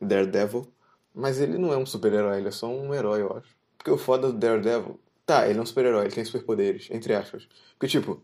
Daredevil. 0.00 0.66
Mas 1.14 1.40
ele 1.40 1.58
não 1.58 1.72
é 1.72 1.76
um 1.76 1.84
super-herói, 1.86 2.38
ele 2.38 2.48
é 2.48 2.50
só 2.50 2.68
um 2.68 2.94
herói, 2.94 3.22
eu 3.22 3.36
acho. 3.36 3.56
Porque 3.76 3.90
o 3.90 3.98
foda 3.98 4.28
do 4.32 4.38
Daredevil. 4.38 4.98
Tá, 5.26 5.48
ele 5.48 5.58
é 5.58 5.62
um 5.62 5.66
super-herói, 5.66 6.06
ele 6.06 6.14
tem 6.14 6.24
superpoderes, 6.24 6.88
entre 6.90 7.14
aspas. 7.14 7.48
Porque, 7.78 7.86
tipo, 7.86 8.22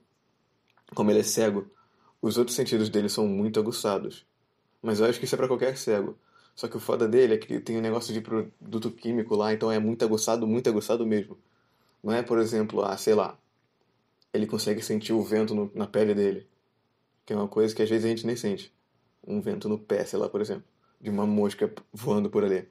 como 0.94 1.10
ele 1.10 1.20
é 1.20 1.22
cego, 1.22 1.70
os 2.20 2.38
outros 2.38 2.56
sentidos 2.56 2.88
dele 2.88 3.08
são 3.08 3.26
muito 3.26 3.60
aguçados. 3.60 4.26
Mas 4.82 5.00
eu 5.00 5.06
acho 5.06 5.18
que 5.18 5.24
isso 5.24 5.34
é 5.34 5.38
pra 5.38 5.48
qualquer 5.48 5.76
cego. 5.76 6.18
Só 6.58 6.66
que 6.66 6.76
o 6.76 6.80
foda 6.80 7.06
dele 7.06 7.34
é 7.34 7.38
que 7.38 7.60
tem 7.60 7.78
um 7.78 7.80
negócio 7.80 8.12
de 8.12 8.20
produto 8.20 8.90
químico 8.90 9.36
lá, 9.36 9.52
então 9.54 9.70
é 9.70 9.78
muito 9.78 10.04
aguçado, 10.04 10.44
muito 10.44 10.68
aguçado 10.68 11.06
mesmo. 11.06 11.38
Não 12.02 12.12
é, 12.12 12.20
por 12.20 12.36
exemplo, 12.40 12.84
ah, 12.84 12.96
sei 12.96 13.14
lá, 13.14 13.38
ele 14.34 14.44
consegue 14.44 14.82
sentir 14.82 15.12
o 15.12 15.22
vento 15.22 15.54
no, 15.54 15.70
na 15.72 15.86
pele 15.86 16.16
dele. 16.16 16.48
Que 17.24 17.32
é 17.32 17.36
uma 17.36 17.46
coisa 17.46 17.72
que 17.72 17.80
às 17.80 17.88
vezes 17.88 18.04
a 18.04 18.08
gente 18.08 18.26
nem 18.26 18.34
sente. 18.34 18.74
Um 19.24 19.40
vento 19.40 19.68
no 19.68 19.78
pé, 19.78 20.04
sei 20.04 20.18
lá, 20.18 20.28
por 20.28 20.40
exemplo. 20.40 20.64
De 21.00 21.08
uma 21.08 21.24
mosca 21.24 21.72
voando 21.92 22.28
por 22.28 22.42
ali. 22.42 22.66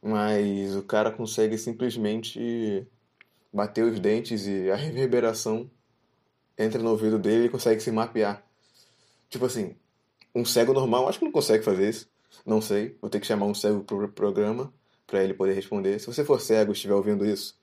Mas 0.00 0.74
o 0.74 0.82
cara 0.82 1.10
consegue 1.10 1.58
simplesmente 1.58 2.86
bater 3.52 3.84
os 3.84 4.00
dentes 4.00 4.46
e 4.46 4.70
a 4.70 4.74
reverberação 4.74 5.70
entra 6.56 6.82
no 6.82 6.92
ouvido 6.92 7.18
dele 7.18 7.44
e 7.44 7.50
consegue 7.50 7.82
se 7.82 7.92
mapear. 7.92 8.42
Tipo 9.28 9.44
assim, 9.44 9.76
um 10.34 10.46
cego 10.46 10.72
normal 10.72 11.06
acho 11.06 11.18
que 11.18 11.26
não 11.26 11.32
consegue 11.32 11.62
fazer 11.62 11.90
isso. 11.90 12.15
Não 12.44 12.60
sei, 12.60 12.96
vou 13.00 13.10
ter 13.10 13.20
que 13.20 13.26
chamar 13.26 13.46
um 13.46 13.54
cego 13.54 13.82
pro 13.82 14.08
programa 14.08 14.72
para 15.06 15.22
ele 15.22 15.34
poder 15.34 15.52
responder. 15.52 15.98
Se 15.98 16.06
você 16.06 16.24
for 16.24 16.40
cego 16.40 16.72
e 16.72 16.74
estiver 16.74 16.94
ouvindo 16.94 17.24
isso, 17.24 17.58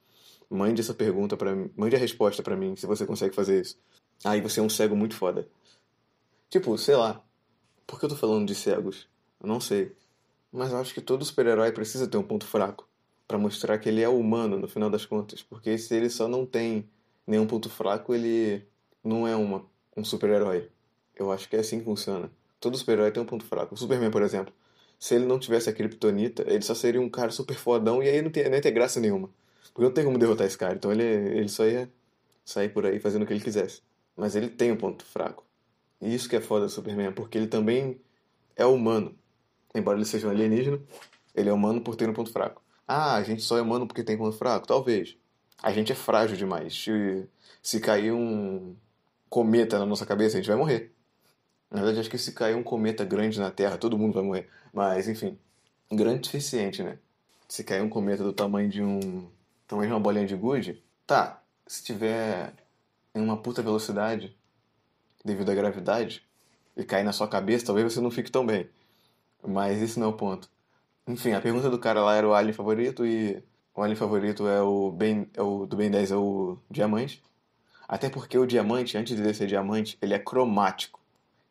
mande 0.50 0.82
essa 0.82 0.94
pergunta 0.94 1.36
para 1.36 1.56
mim, 1.56 1.70
mande 1.76 1.96
a 1.96 2.00
resposta 2.00 2.42
para 2.42 2.56
mim 2.56 2.76
se 2.76 2.86
você 2.86 3.06
consegue 3.06 3.36
fazer 3.36 3.62
isso. 3.62 3.78
Aí 4.24 4.42
você 4.42 4.60
é 4.60 4.64
um 4.64 4.70
cego 4.70 4.96
muito 4.96 5.16
foda. 5.16 5.48
Tipo, 6.50 6.78
sei 6.78 6.96
lá. 6.96 7.22
Por 7.86 8.00
que 8.00 8.06
eu 8.06 8.10
tô 8.10 8.16
falando 8.16 8.48
de 8.48 8.56
cegos? 8.56 9.08
Eu 9.42 9.48
não 9.48 9.60
sei. 9.60 9.96
Mas 10.52 10.72
eu 10.72 10.78
acho 10.78 10.94
que 10.94 11.02
todo 11.02 11.26
super-herói 11.26 11.72
precisa 11.72 12.08
ter 12.08 12.18
um 12.18 12.24
ponto 12.24 12.46
fraco 12.46 12.88
para 13.28 13.38
mostrar 13.38 13.78
que 13.80 13.90
ele 13.90 14.02
é 14.02 14.08
humano 14.08 14.58
no 14.58 14.68
final 14.68 14.90
das 14.90 15.06
contas, 15.06 15.42
porque 15.42 15.78
se 15.78 15.96
ele 15.96 16.10
só 16.10 16.28
não 16.28 16.46
tem 16.46 16.88
nenhum 17.26 17.48
ponto 17.48 17.70
fraco, 17.70 18.14
ele 18.14 18.64
não 19.04 19.28
é 19.28 19.36
uma, 19.36 19.66
um 19.98 20.04
super-herói. 20.04 20.70
Eu 21.16 21.32
acho 21.32 21.50
que 21.50 21.56
é 21.56 21.60
assim 21.60 21.80
que 21.80 21.86
funciona. 21.86 22.30
Todo 22.60 22.78
super-herói 22.78 23.12
tem 23.12 23.22
um 23.22 23.26
ponto 23.26 23.46
fraco. 23.46 23.74
O 23.74 23.78
Superman, 23.78 24.12
por 24.12 24.22
exemplo, 24.22 24.54
se 25.04 25.16
ele 25.16 25.26
não 25.26 25.38
tivesse 25.38 25.70
a 25.70 25.74
Kryptonita, 25.74 26.46
ele 26.48 26.62
só 26.62 26.74
seria 26.74 27.02
um 27.02 27.10
cara 27.10 27.30
super 27.30 27.58
fodão 27.58 28.02
e 28.02 28.08
aí 28.08 28.22
não 28.22 28.32
ia 28.34 28.48
nem 28.48 28.62
ter 28.62 28.72
graça 28.72 29.02
nenhuma. 29.02 29.30
Porque 29.74 29.84
não 29.84 29.92
tem 29.92 30.06
como 30.06 30.18
derrotar 30.18 30.48
esse 30.48 30.58
cara. 30.58 30.76
Então 30.76 30.94
ele, 30.94 31.04
ele 31.04 31.50
só 31.50 31.66
ia 31.66 31.92
sair 32.46 32.70
por 32.70 32.86
aí 32.86 33.02
fazendo 33.02 33.24
o 33.24 33.26
que 33.26 33.34
ele 33.34 33.44
quisesse. 33.44 33.82
Mas 34.16 34.34
ele 34.34 34.48
tem 34.48 34.72
um 34.72 34.78
ponto 34.78 35.04
fraco. 35.04 35.44
E 36.00 36.16
isso 36.16 36.30
que 36.30 36.38
é 36.38 36.40
foda 36.40 36.68
do 36.68 36.72
Superman, 36.72 37.12
porque 37.12 37.38
ele 37.38 37.48
também 37.48 38.00
é 38.56 38.66
humano. 38.66 39.14
Embora 39.76 39.98
ele 39.98 40.06
seja 40.06 40.26
um 40.26 40.30
alienígena, 40.30 40.80
ele 41.36 41.50
é 41.50 41.54
humano 41.54 41.82
por 41.82 41.98
ter 41.98 42.10
um 42.10 42.14
ponto 42.14 42.32
fraco. 42.32 42.62
Ah, 42.88 43.16
a 43.16 43.24
gente 43.24 43.42
só 43.42 43.58
é 43.58 43.62
humano 43.62 43.86
porque 43.86 44.04
tem 44.04 44.18
ponto 44.18 44.38
fraco? 44.38 44.66
Talvez. 44.66 45.18
A 45.62 45.74
gente 45.74 45.92
é 45.92 45.96
frágil 45.96 46.38
demais. 46.38 46.82
Se, 46.82 47.28
se 47.62 47.82
cair 47.82 48.14
um 48.14 48.74
cometa 49.30 49.78
na 49.78 49.86
nossa 49.86 50.06
cabeça, 50.06 50.38
a 50.38 50.40
gente 50.40 50.48
vai 50.48 50.56
morrer. 50.56 50.93
Na 51.74 51.80
verdade, 51.80 52.02
acho 52.02 52.10
que 52.12 52.20
se 52.20 52.34
cair 52.34 52.56
um 52.56 52.62
cometa 52.62 53.04
grande 53.04 53.40
na 53.40 53.50
Terra, 53.50 53.80
todo 53.80 53.98
mundo 53.98 54.14
vai 54.14 54.22
morrer. 54.22 54.50
Mas, 54.72 55.08
enfim, 55.08 55.40
grande 55.92 56.22
o 56.22 56.26
suficiente, 56.26 56.84
né? 56.84 57.00
Se 57.48 57.64
cair 57.64 57.82
um 57.82 57.90
cometa 57.90 58.24
do 58.24 58.32
tamanho 58.32 58.70
de 58.70 58.84
um. 58.84 59.28
tamanho 59.68 59.90
de 59.90 59.94
uma 59.96 60.00
bolinha 60.00 60.28
de 60.28 60.36
gude, 60.36 60.84
tá. 61.08 61.42
Se 61.66 61.84
tiver 61.84 62.54
em 63.16 63.22
uma 63.22 63.38
puta 63.38 63.64
velocidade, 63.64 64.38
devido 65.26 65.50
à 65.50 65.56
gravidade, 65.56 66.24
e 66.78 66.84
cair 66.84 67.04
na 67.04 67.12
sua 67.12 67.28
cabeça, 67.28 67.66
talvez 67.66 67.92
você 67.92 68.00
não 68.00 68.12
fique 68.12 68.30
tão 68.32 68.46
bem. 68.46 68.70
Mas 69.44 69.82
esse 69.82 70.00
não 70.00 70.08
é 70.08 70.10
o 70.12 70.14
ponto. 70.14 70.48
Enfim, 71.08 71.32
a 71.34 71.42
pergunta 71.42 71.72
do 71.72 71.80
cara 71.80 72.04
lá 72.04 72.16
era 72.16 72.28
o 72.28 72.36
alien 72.36 72.54
favorito 72.54 73.04
e 73.04 73.44
o 73.74 73.82
alien 73.82 73.96
favorito 73.96 74.48
é 74.48 74.62
o 74.62 74.92
Ben, 74.92 75.28
é 75.34 75.42
o 75.42 75.66
do 75.66 75.76
Ben 75.76 75.90
10 75.90 76.12
é 76.12 76.16
o 76.16 76.58
diamante. 76.70 77.24
Até 77.88 78.10
porque 78.10 78.38
o 78.38 78.46
diamante, 78.46 78.96
antes 78.96 79.18
de 79.18 79.34
ser 79.34 79.48
diamante, 79.48 79.98
ele 80.02 80.14
é 80.14 80.20
cromático. 80.20 81.03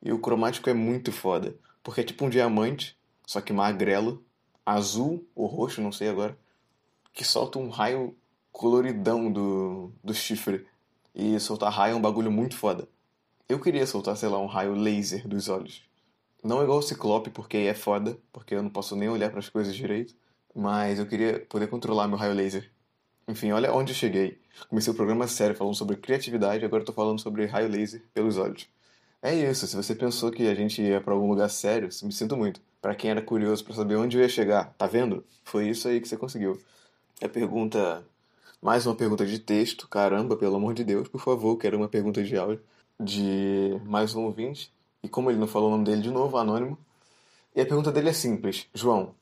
E 0.02 0.12
o 0.12 0.18
cromático 0.18 0.68
é 0.68 0.74
muito 0.74 1.12
foda. 1.12 1.54
Porque 1.82 2.00
é 2.00 2.04
tipo 2.04 2.24
um 2.24 2.30
diamante, 2.30 2.96
só 3.26 3.40
que 3.40 3.52
magrelo, 3.52 4.24
azul 4.64 5.26
ou 5.34 5.46
roxo, 5.46 5.80
não 5.80 5.92
sei 5.92 6.08
agora, 6.08 6.36
que 7.12 7.24
solta 7.24 7.58
um 7.58 7.68
raio 7.68 8.16
coloridão 8.50 9.30
do, 9.30 9.92
do 10.02 10.14
chifre. 10.14 10.66
E 11.14 11.38
soltar 11.38 11.72
raio 11.72 11.92
é 11.92 11.96
um 11.96 12.00
bagulho 12.00 12.30
muito 12.30 12.56
foda. 12.56 12.88
Eu 13.48 13.60
queria 13.60 13.86
soltar, 13.86 14.16
sei 14.16 14.28
lá, 14.28 14.38
um 14.38 14.46
raio 14.46 14.74
laser 14.74 15.28
dos 15.28 15.48
olhos. 15.48 15.82
Não 16.42 16.62
igual 16.62 16.78
o 16.78 16.82
Ciclope, 16.82 17.30
porque 17.30 17.58
é 17.58 17.74
foda, 17.74 18.18
porque 18.32 18.54
eu 18.54 18.62
não 18.62 18.70
posso 18.70 18.96
nem 18.96 19.08
olhar 19.08 19.30
para 19.30 19.38
as 19.38 19.48
coisas 19.48 19.74
direito. 19.74 20.14
Mas 20.54 20.98
eu 20.98 21.06
queria 21.06 21.40
poder 21.40 21.66
controlar 21.68 22.08
meu 22.08 22.16
raio 22.16 22.34
laser. 22.34 22.70
Enfim, 23.28 23.52
olha 23.52 23.72
onde 23.72 23.92
eu 23.92 23.96
cheguei. 23.96 24.40
Comecei 24.68 24.92
o 24.92 24.96
programa 24.96 25.26
sério 25.26 25.56
falando 25.56 25.74
sobre 25.74 25.96
criatividade, 25.96 26.64
agora 26.64 26.82
eu 26.82 26.86
tô 26.86 26.92
falando 26.92 27.20
sobre 27.20 27.46
raio 27.46 27.68
laser 27.68 28.02
pelos 28.12 28.36
olhos. 28.36 28.68
É 29.22 29.32
isso, 29.32 29.68
se 29.68 29.76
você 29.76 29.94
pensou 29.94 30.32
que 30.32 30.48
a 30.48 30.54
gente 30.54 30.82
ia 30.82 31.00
para 31.00 31.14
algum 31.14 31.28
lugar 31.28 31.48
sério, 31.48 31.88
me 32.02 32.12
sinto 32.12 32.36
muito. 32.36 32.60
Para 32.80 32.92
quem 32.92 33.08
era 33.08 33.22
curioso 33.22 33.64
para 33.64 33.72
saber 33.72 33.94
onde 33.94 34.16
eu 34.16 34.22
ia 34.22 34.28
chegar, 34.28 34.74
tá 34.76 34.84
vendo? 34.84 35.24
Foi 35.44 35.68
isso 35.68 35.86
aí 35.86 36.00
que 36.00 36.08
você 36.08 36.16
conseguiu. 36.16 36.60
A 37.22 37.28
pergunta. 37.28 38.04
Mais 38.60 38.84
uma 38.84 38.96
pergunta 38.96 39.24
de 39.24 39.38
texto, 39.38 39.88
caramba, 39.88 40.36
pelo 40.36 40.56
amor 40.56 40.74
de 40.74 40.82
Deus, 40.84 41.08
por 41.08 41.20
favor, 41.20 41.56
quero 41.56 41.76
uma 41.76 41.88
pergunta 41.88 42.22
de 42.22 42.36
áudio 42.36 42.62
de 42.98 43.80
mais 43.84 44.14
um 44.14 44.24
ouvinte. 44.24 44.72
E 45.02 45.08
como 45.08 45.30
ele 45.30 45.38
não 45.38 45.46
falou 45.46 45.68
o 45.68 45.72
nome 45.72 45.84
dele 45.84 46.02
de 46.02 46.10
novo, 46.10 46.36
anônimo. 46.36 46.76
E 47.54 47.60
a 47.60 47.66
pergunta 47.66 47.92
dele 47.92 48.08
é 48.08 48.12
simples: 48.12 48.66
João, 48.74 49.14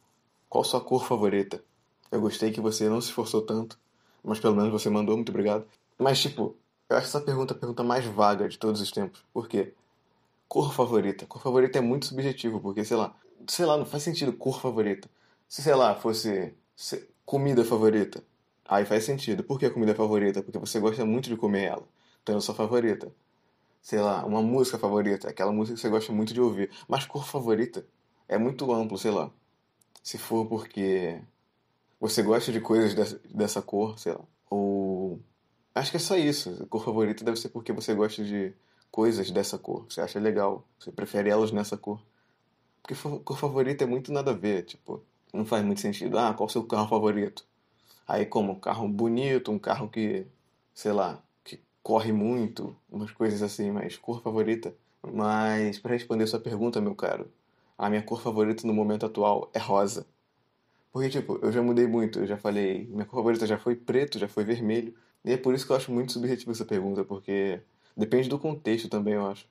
qual 0.49 0.65
sua 0.65 0.81
cor 0.81 1.05
favorita? 1.07 1.63
Eu 2.11 2.21
gostei 2.23 2.51
que 2.51 2.61
você 2.61 2.89
não 2.89 3.01
se 3.03 3.09
esforçou 3.09 3.43
tanto, 3.43 3.79
mas 4.25 4.41
pelo 4.41 4.57
menos 4.57 4.73
você 4.73 4.89
mandou, 4.89 5.17
muito 5.17 5.31
obrigado. 5.31 5.65
Mas, 5.99 6.21
tipo, 6.21 6.57
eu 6.89 6.97
acho 6.97 7.07
essa 7.07 7.21
pergunta 7.21 7.55
a 7.55 7.57
pergunta 7.57 7.83
mais 7.83 8.05
vaga 8.07 8.49
de 8.49 8.59
todos 8.59 8.81
os 8.81 8.91
tempos. 8.91 9.23
Por 9.33 9.47
quê? 9.49 9.75
Cor 10.51 10.75
favorita. 10.75 11.27
Cor 11.27 11.41
favorita 11.41 11.79
é 11.79 11.81
muito 11.81 12.07
subjetivo, 12.07 12.61
porque, 12.61 12.85
sei 12.85 12.97
lá, 12.97 13.17
sei 13.47 13.65
lá, 13.65 13.77
não 13.77 13.87
faz 13.87 14.03
sentido 14.03 14.33
cor 14.33 14.61
favorita. 14.61 15.09
Se, 15.49 15.63
sei 15.63 15.77
lá, 15.77 15.95
fosse 15.95 16.53
comida 17.25 17.65
favorita, 17.65 18.21
aí 18.65 18.85
faz 18.85 19.05
sentido. 19.05 19.45
Por 19.45 19.61
que 19.61 19.67
a 19.67 19.71
comida 19.71 19.95
favorita? 19.95 20.43
Porque 20.43 20.59
você 20.59 20.81
gosta 20.81 21.05
muito 21.05 21.29
de 21.29 21.37
comer 21.37 21.67
ela. 21.67 21.89
Então 22.21 22.37
é 22.37 22.41
sua 22.41 22.53
favorita. 22.53 23.15
Sei 23.81 24.01
lá, 24.01 24.27
uma 24.27 24.43
música 24.43 24.77
favorita, 24.77 25.29
aquela 25.31 25.53
música 25.53 25.77
que 25.77 25.83
você 25.83 25.89
gosta 25.89 26.13
muito 26.13 26.35
de 26.35 26.41
ouvir. 26.41 26.69
Mas 26.89 27.07
cor 27.07 27.25
favorita 27.25 27.87
é 28.27 28.37
muito 28.37 28.73
amplo, 28.73 28.99
sei 28.99 29.13
lá. 29.13 29.31
Se 30.03 30.19
for 30.19 30.47
porque 30.47 31.23
você 32.01 32.25
gosta 32.25 32.51
de 32.51 32.61
coisas 32.61 32.93
dessa, 32.93 33.21
dessa 33.33 33.63
cor, 33.63 34.01
sei 34.01 34.15
lá. 34.15 34.25
Ou. 34.51 35.21
Acho 35.73 35.93
que 35.93 35.97
é 35.97 36.01
só 36.01 36.17
isso. 36.17 36.67
Cor 36.67 36.85
favorita 36.85 37.25
deve 37.25 37.39
ser 37.39 37.51
porque 37.51 37.73
você 37.73 37.95
gosta 37.95 38.25
de 38.25 38.53
coisas 38.91 39.31
dessa 39.31 39.59
cor. 39.59 39.87
Você 39.89 40.01
acha 40.01 40.19
legal. 40.19 40.67
Você 40.79 40.91
prefere 40.91 41.31
elas 41.31 41.53
nessa 41.53 41.77
cor. 41.77 42.01
Porque 42.83 42.95
cor 43.21 43.39
favorita 43.39 43.85
é 43.85 43.87
muito 43.87 44.13
nada 44.13 44.33
a 44.33 44.35
ver. 44.35 44.65
Tipo, 44.65 45.03
não 45.33 45.45
faz 45.45 45.65
muito 45.65 45.81
sentido. 45.81 46.19
Ah, 46.19 46.35
qual 46.35 46.47
o 46.47 46.51
seu 46.51 46.65
carro 46.65 46.89
favorito? 46.89 47.45
Aí, 48.07 48.27
como? 48.27 48.53
Um 48.53 48.61
carro 48.61 48.89
bonito, 48.89 49.53
um 49.53 49.59
carro 49.59 49.89
que, 49.89 50.27
sei 50.75 50.93
lá, 50.93 51.23
que 51.45 51.61
corre 51.83 52.13
muito, 52.13 52.77
umas 52.91 53.13
coisas 53.13 53.43
assim, 53.43 53.71
mas 53.71 53.97
cor 53.97 54.21
favorita. 54.21 54.75
Mas, 55.13 55.79
para 55.79 55.93
responder 55.93 56.27
sua 56.27 56.41
pergunta, 56.41 56.81
meu 56.81 56.95
caro, 56.95 57.31
a 57.79 57.89
minha 57.89 58.03
cor 58.03 58.21
favorita 58.21 58.67
no 58.67 58.75
momento 58.75 59.07
atual 59.07 59.49
é 59.55 59.59
rosa. 59.59 60.07
Porque, 60.93 61.09
tipo, 61.09 61.39
eu 61.41 61.53
já 61.53 61.63
mudei 61.63 61.87
muito, 61.87 62.19
eu 62.19 62.27
já 62.27 62.37
falei, 62.37 62.89
minha 62.91 63.05
cor 63.05 63.19
favorita 63.19 63.47
já 63.47 63.59
foi 63.59 63.77
preto, 63.77 64.19
já 64.19 64.29
foi 64.29 64.45
vermelho. 64.45 64.93
E 65.25 65.33
é 65.33 65.37
por 65.37 65.55
isso 65.55 65.65
que 65.65 65.73
eu 65.73 65.77
acho 65.77 65.93
muito 65.93 66.13
subjetivo 66.13 66.51
essa 66.51 66.65
pergunta, 66.65 67.05
porque 67.05 67.61
depende 68.01 68.29
do 68.29 68.39
contexto 68.39 68.89
também, 68.89 69.15
eu 69.15 69.27
acho. 69.27 69.47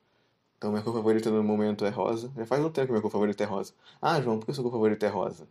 Então, 0.57 0.71
minha 0.71 0.83
cor 0.83 0.93
favorita 0.93 1.29
no 1.29 1.41
momento 1.41 1.85
é 1.85 1.89
rosa. 1.89 2.31
Já 2.35 2.45
faz 2.45 2.63
um 2.63 2.69
tempo 2.69 2.87
que 2.87 2.91
minha 2.91 3.01
cor 3.01 3.11
favorita 3.11 3.43
é 3.43 3.47
rosa. 3.47 3.73
Ah, 4.01 4.19
João, 4.21 4.39
por 4.39 4.45
que 4.45 4.53
sua 4.53 4.63
cor 4.63 4.73
favorita 4.73 5.05
é 5.05 5.09
rosa? 5.09 5.47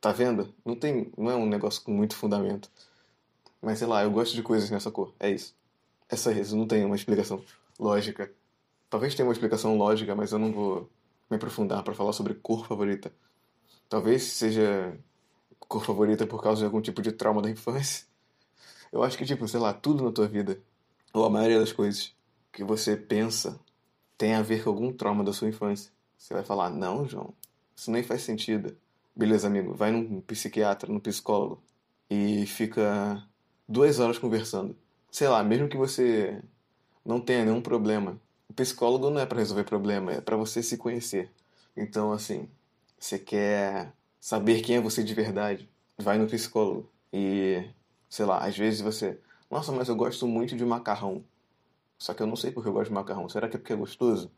Tá 0.00 0.12
vendo? 0.12 0.54
Não 0.64 0.76
tem, 0.76 1.10
não 1.16 1.30
é 1.30 1.34
um 1.34 1.46
negócio 1.46 1.82
com 1.82 1.90
muito 1.90 2.14
fundamento. 2.14 2.70
Mas 3.60 3.78
sei 3.78 3.88
lá, 3.88 4.04
eu 4.04 4.10
gosto 4.10 4.34
de 4.34 4.42
coisas 4.42 4.70
nessa 4.70 4.90
cor. 4.90 5.12
É 5.18 5.30
isso. 5.30 5.54
É 6.08 6.16
só 6.16 6.30
isso, 6.30 6.56
não 6.56 6.66
tem 6.66 6.84
uma 6.84 6.94
explicação 6.94 7.42
lógica. 7.78 8.30
Talvez 8.90 9.14
tenha 9.14 9.26
uma 9.26 9.32
explicação 9.32 9.76
lógica, 9.76 10.14
mas 10.14 10.30
eu 10.32 10.38
não 10.38 10.52
vou 10.52 10.90
me 11.30 11.36
aprofundar 11.36 11.82
para 11.82 11.94
falar 11.94 12.12
sobre 12.12 12.34
cor 12.34 12.66
favorita. 12.66 13.12
Talvez 13.88 14.22
seja 14.22 14.96
cor 15.58 15.84
favorita 15.84 16.26
por 16.26 16.42
causa 16.42 16.60
de 16.60 16.66
algum 16.66 16.80
tipo 16.80 17.02
de 17.02 17.12
trauma 17.12 17.42
da 17.42 17.50
infância. 17.50 18.06
Eu 18.92 19.02
acho 19.02 19.16
que, 19.16 19.24
tipo, 19.24 19.48
sei 19.48 19.58
lá, 19.58 19.72
tudo 19.72 20.04
na 20.04 20.12
tua 20.12 20.28
vida, 20.28 20.60
ou 21.12 21.24
a 21.24 21.30
maioria 21.30 21.58
das 21.58 21.72
coisas 21.72 22.14
que 22.52 22.62
você 22.62 22.96
pensa, 22.96 23.58
tem 24.18 24.34
a 24.34 24.42
ver 24.42 24.62
com 24.62 24.70
algum 24.70 24.92
trauma 24.92 25.24
da 25.24 25.32
sua 25.32 25.48
infância. 25.48 25.90
Você 26.16 26.34
vai 26.34 26.44
falar, 26.44 26.70
não, 26.70 27.08
João, 27.08 27.34
isso 27.74 27.90
nem 27.90 28.02
faz 28.02 28.22
sentido. 28.22 28.76
Beleza, 29.16 29.46
amigo, 29.46 29.74
vai 29.74 29.90
num 29.90 30.20
psiquiatra, 30.20 30.92
num 30.92 31.00
psicólogo 31.00 31.62
e 32.08 32.46
fica 32.46 33.22
duas 33.68 33.98
horas 33.98 34.18
conversando. 34.18 34.76
Sei 35.10 35.28
lá, 35.28 35.42
mesmo 35.42 35.68
que 35.68 35.76
você 35.76 36.42
não 37.04 37.20
tenha 37.20 37.44
nenhum 37.44 37.60
problema, 37.60 38.20
o 38.48 38.52
psicólogo 38.52 39.10
não 39.10 39.20
é 39.20 39.26
para 39.26 39.38
resolver 39.38 39.64
problema, 39.64 40.12
é 40.12 40.20
para 40.20 40.36
você 40.36 40.62
se 40.62 40.76
conhecer. 40.76 41.30
Então, 41.76 42.12
assim, 42.12 42.48
você 42.98 43.18
quer 43.18 43.92
saber 44.20 44.60
quem 44.60 44.76
é 44.76 44.80
você 44.80 45.02
de 45.02 45.14
verdade, 45.14 45.68
vai 45.98 46.18
no 46.18 46.26
psicólogo. 46.26 46.88
E, 47.12 47.64
sei 48.08 48.24
lá, 48.26 48.38
às 48.44 48.56
vezes 48.56 48.80
você. 48.80 49.18
Nossa, 49.50 49.72
mas 49.72 49.88
eu 49.88 49.96
gosto 49.96 50.26
muito 50.26 50.56
de 50.56 50.64
macarrão. 50.64 51.24
Só 52.02 52.12
que 52.12 52.20
eu 52.20 52.26
não 52.26 52.34
sei 52.34 52.50
porque 52.50 52.68
eu 52.68 52.72
gosto 52.72 52.88
de 52.88 52.94
macarrão. 52.94 53.28
Será 53.28 53.48
que 53.48 53.54
é 53.54 53.58
porque 53.60 53.72
é 53.72 53.76
gostoso? 53.76 54.28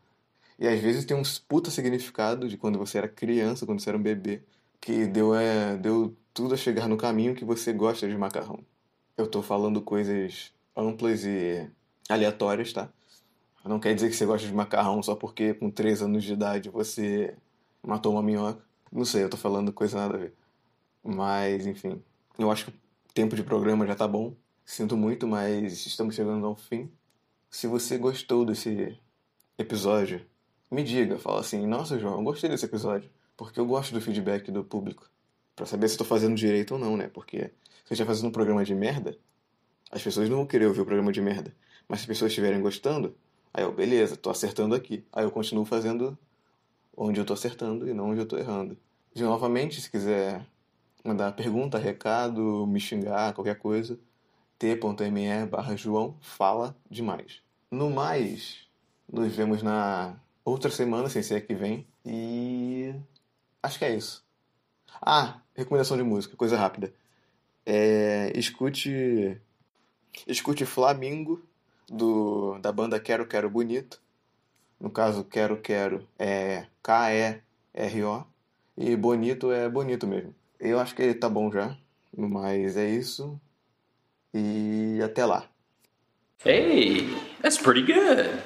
E 0.59 0.67
às 0.67 0.79
vezes 0.79 1.03
tem 1.03 1.17
um 1.17 1.23
puta 1.47 1.71
significado 1.71 2.47
de 2.47 2.57
quando 2.57 2.77
você 2.77 2.99
era 2.99 3.07
criança, 3.07 3.65
quando 3.65 3.81
você 3.81 3.89
era 3.89 3.97
um 3.97 4.01
bebê, 4.03 4.43
que 4.79 5.07
deu, 5.07 5.33
é, 5.33 5.75
deu 5.75 6.15
tudo 6.31 6.53
a 6.53 6.57
chegar 6.57 6.87
no 6.87 6.95
caminho 6.95 7.33
que 7.33 7.43
você 7.43 7.73
gosta 7.73 8.07
de 8.07 8.15
macarrão. 8.15 8.59
Eu 9.17 9.27
tô 9.27 9.41
falando 9.41 9.81
coisas 9.81 10.53
amplas 10.77 11.25
e 11.25 11.67
aleatórias, 12.07 12.71
tá? 12.71 12.87
Não 13.65 13.79
quer 13.79 13.95
dizer 13.95 14.09
que 14.11 14.15
você 14.15 14.27
gosta 14.27 14.47
de 14.47 14.53
macarrão 14.53 15.01
só 15.01 15.15
porque 15.15 15.55
com 15.55 15.71
3 15.71 16.03
anos 16.03 16.23
de 16.23 16.33
idade 16.33 16.69
você 16.69 17.35
matou 17.81 18.11
uma 18.13 18.21
minhoca. 18.21 18.61
Não 18.91 19.05
sei, 19.05 19.23
eu 19.23 19.29
tô 19.29 19.37
falando 19.37 19.73
coisa 19.73 19.97
nada 19.97 20.13
a 20.13 20.19
ver. 20.19 20.35
Mas, 21.03 21.65
enfim. 21.65 21.99
Eu 22.37 22.51
acho 22.51 22.65
que 22.65 22.71
o 22.71 22.73
tempo 23.13 23.35
de 23.35 23.41
programa 23.43 23.87
já 23.87 23.95
tá 23.95 24.07
bom. 24.07 24.35
Sinto 24.63 24.95
muito, 24.95 25.27
mas 25.27 25.85
estamos 25.87 26.13
chegando 26.13 26.45
ao 26.45 26.55
fim. 26.55 26.91
Se 27.55 27.67
você 27.67 27.97
gostou 27.97 28.43
desse 28.43 28.99
episódio, 29.57 30.25
me 30.69 30.83
diga. 30.83 31.17
Fala 31.17 31.39
assim: 31.39 31.65
Nossa, 31.65 31.97
João, 31.97 32.17
eu 32.17 32.21
gostei 32.21 32.49
desse 32.49 32.65
episódio. 32.65 33.09
Porque 33.37 33.57
eu 33.57 33.65
gosto 33.65 33.93
do 33.93 34.01
feedback 34.01 34.51
do 34.51 34.61
público. 34.61 35.09
Pra 35.55 35.65
saber 35.65 35.87
se 35.87 35.97
tô 35.97 36.03
fazendo 36.03 36.35
direito 36.35 36.73
ou 36.73 36.77
não, 36.77 36.97
né? 36.97 37.07
Porque 37.07 37.37
se 37.37 37.43
eu 37.43 37.93
estiver 37.93 38.07
fazendo 38.07 38.27
um 38.27 38.31
programa 38.33 38.65
de 38.65 38.75
merda, 38.75 39.17
as 39.89 40.03
pessoas 40.03 40.27
não 40.27 40.35
vão 40.35 40.45
querer 40.45 40.65
ouvir 40.65 40.81
o 40.81 40.85
programa 40.85 41.13
de 41.13 41.21
merda. 41.21 41.55
Mas 41.87 41.99
se 41.99 42.03
as 42.03 42.07
pessoas 42.07 42.31
estiverem 42.31 42.61
gostando, 42.61 43.15
aí 43.53 43.63
eu, 43.63 43.71
beleza, 43.71 44.17
tô 44.17 44.29
acertando 44.29 44.75
aqui. 44.75 45.05
Aí 45.13 45.23
eu 45.23 45.31
continuo 45.31 45.63
fazendo 45.63 46.17
onde 46.95 47.21
eu 47.21 47.25
tô 47.25 47.31
acertando 47.31 47.87
e 47.87 47.93
não 47.93 48.09
onde 48.09 48.19
eu 48.19 48.25
tô 48.25 48.37
errando. 48.37 48.77
De 49.13 49.23
novamente, 49.23 49.79
se 49.79 49.89
quiser 49.89 50.45
mandar 51.05 51.31
pergunta, 51.31 51.77
recado, 51.77 52.67
me 52.67 52.81
xingar, 52.81 53.33
qualquer 53.33 53.57
coisa, 53.57 53.97
t.me 54.59 55.45
barra 55.45 55.77
João 55.77 56.17
fala 56.19 56.75
demais. 56.91 57.44
No 57.71 57.89
mais, 57.89 58.67
nos 59.11 59.35
vemos 59.35 59.61
na 59.61 60.15
outra 60.43 60.69
semana, 60.69 61.09
sem 61.09 61.23
ser 61.23 61.45
que 61.45 61.53
vem, 61.53 61.85
e 62.05 62.93
acho 63.61 63.79
que 63.79 63.85
é 63.85 63.95
isso. 63.95 64.23
Ah, 65.01 65.41
recomendação 65.53 65.97
de 65.97 66.03
música, 66.03 66.37
coisa 66.37 66.57
rápida. 66.57 66.93
É, 67.65 68.31
escute 68.35 69.41
escute 70.27 70.65
Flamingo 70.65 71.43
do 71.87 72.57
da 72.59 72.71
banda 72.71 72.99
Quero 72.99 73.27
Quero 73.27 73.49
Bonito. 73.49 74.01
No 74.79 74.89
caso, 74.89 75.23
Quero 75.23 75.61
Quero 75.61 76.07
é 76.17 76.67
K 76.83 77.13
E 77.13 77.41
R 77.73 78.03
O 78.03 78.25
e 78.77 78.95
bonito 78.95 79.51
é 79.51 79.67
bonito 79.67 80.05
mesmo. 80.05 80.33
Eu 80.59 80.79
acho 80.79 80.95
que 80.95 81.01
ele 81.01 81.15
tá 81.15 81.27
bom 81.27 81.51
já. 81.51 81.77
Mas 82.15 82.77
é 82.77 82.89
isso. 82.89 83.39
E 84.33 84.99
até 85.03 85.25
lá. 85.25 85.49
Hey, 86.45 87.07
that's 87.45 87.59
pretty 87.59 87.83
good. 87.83 88.33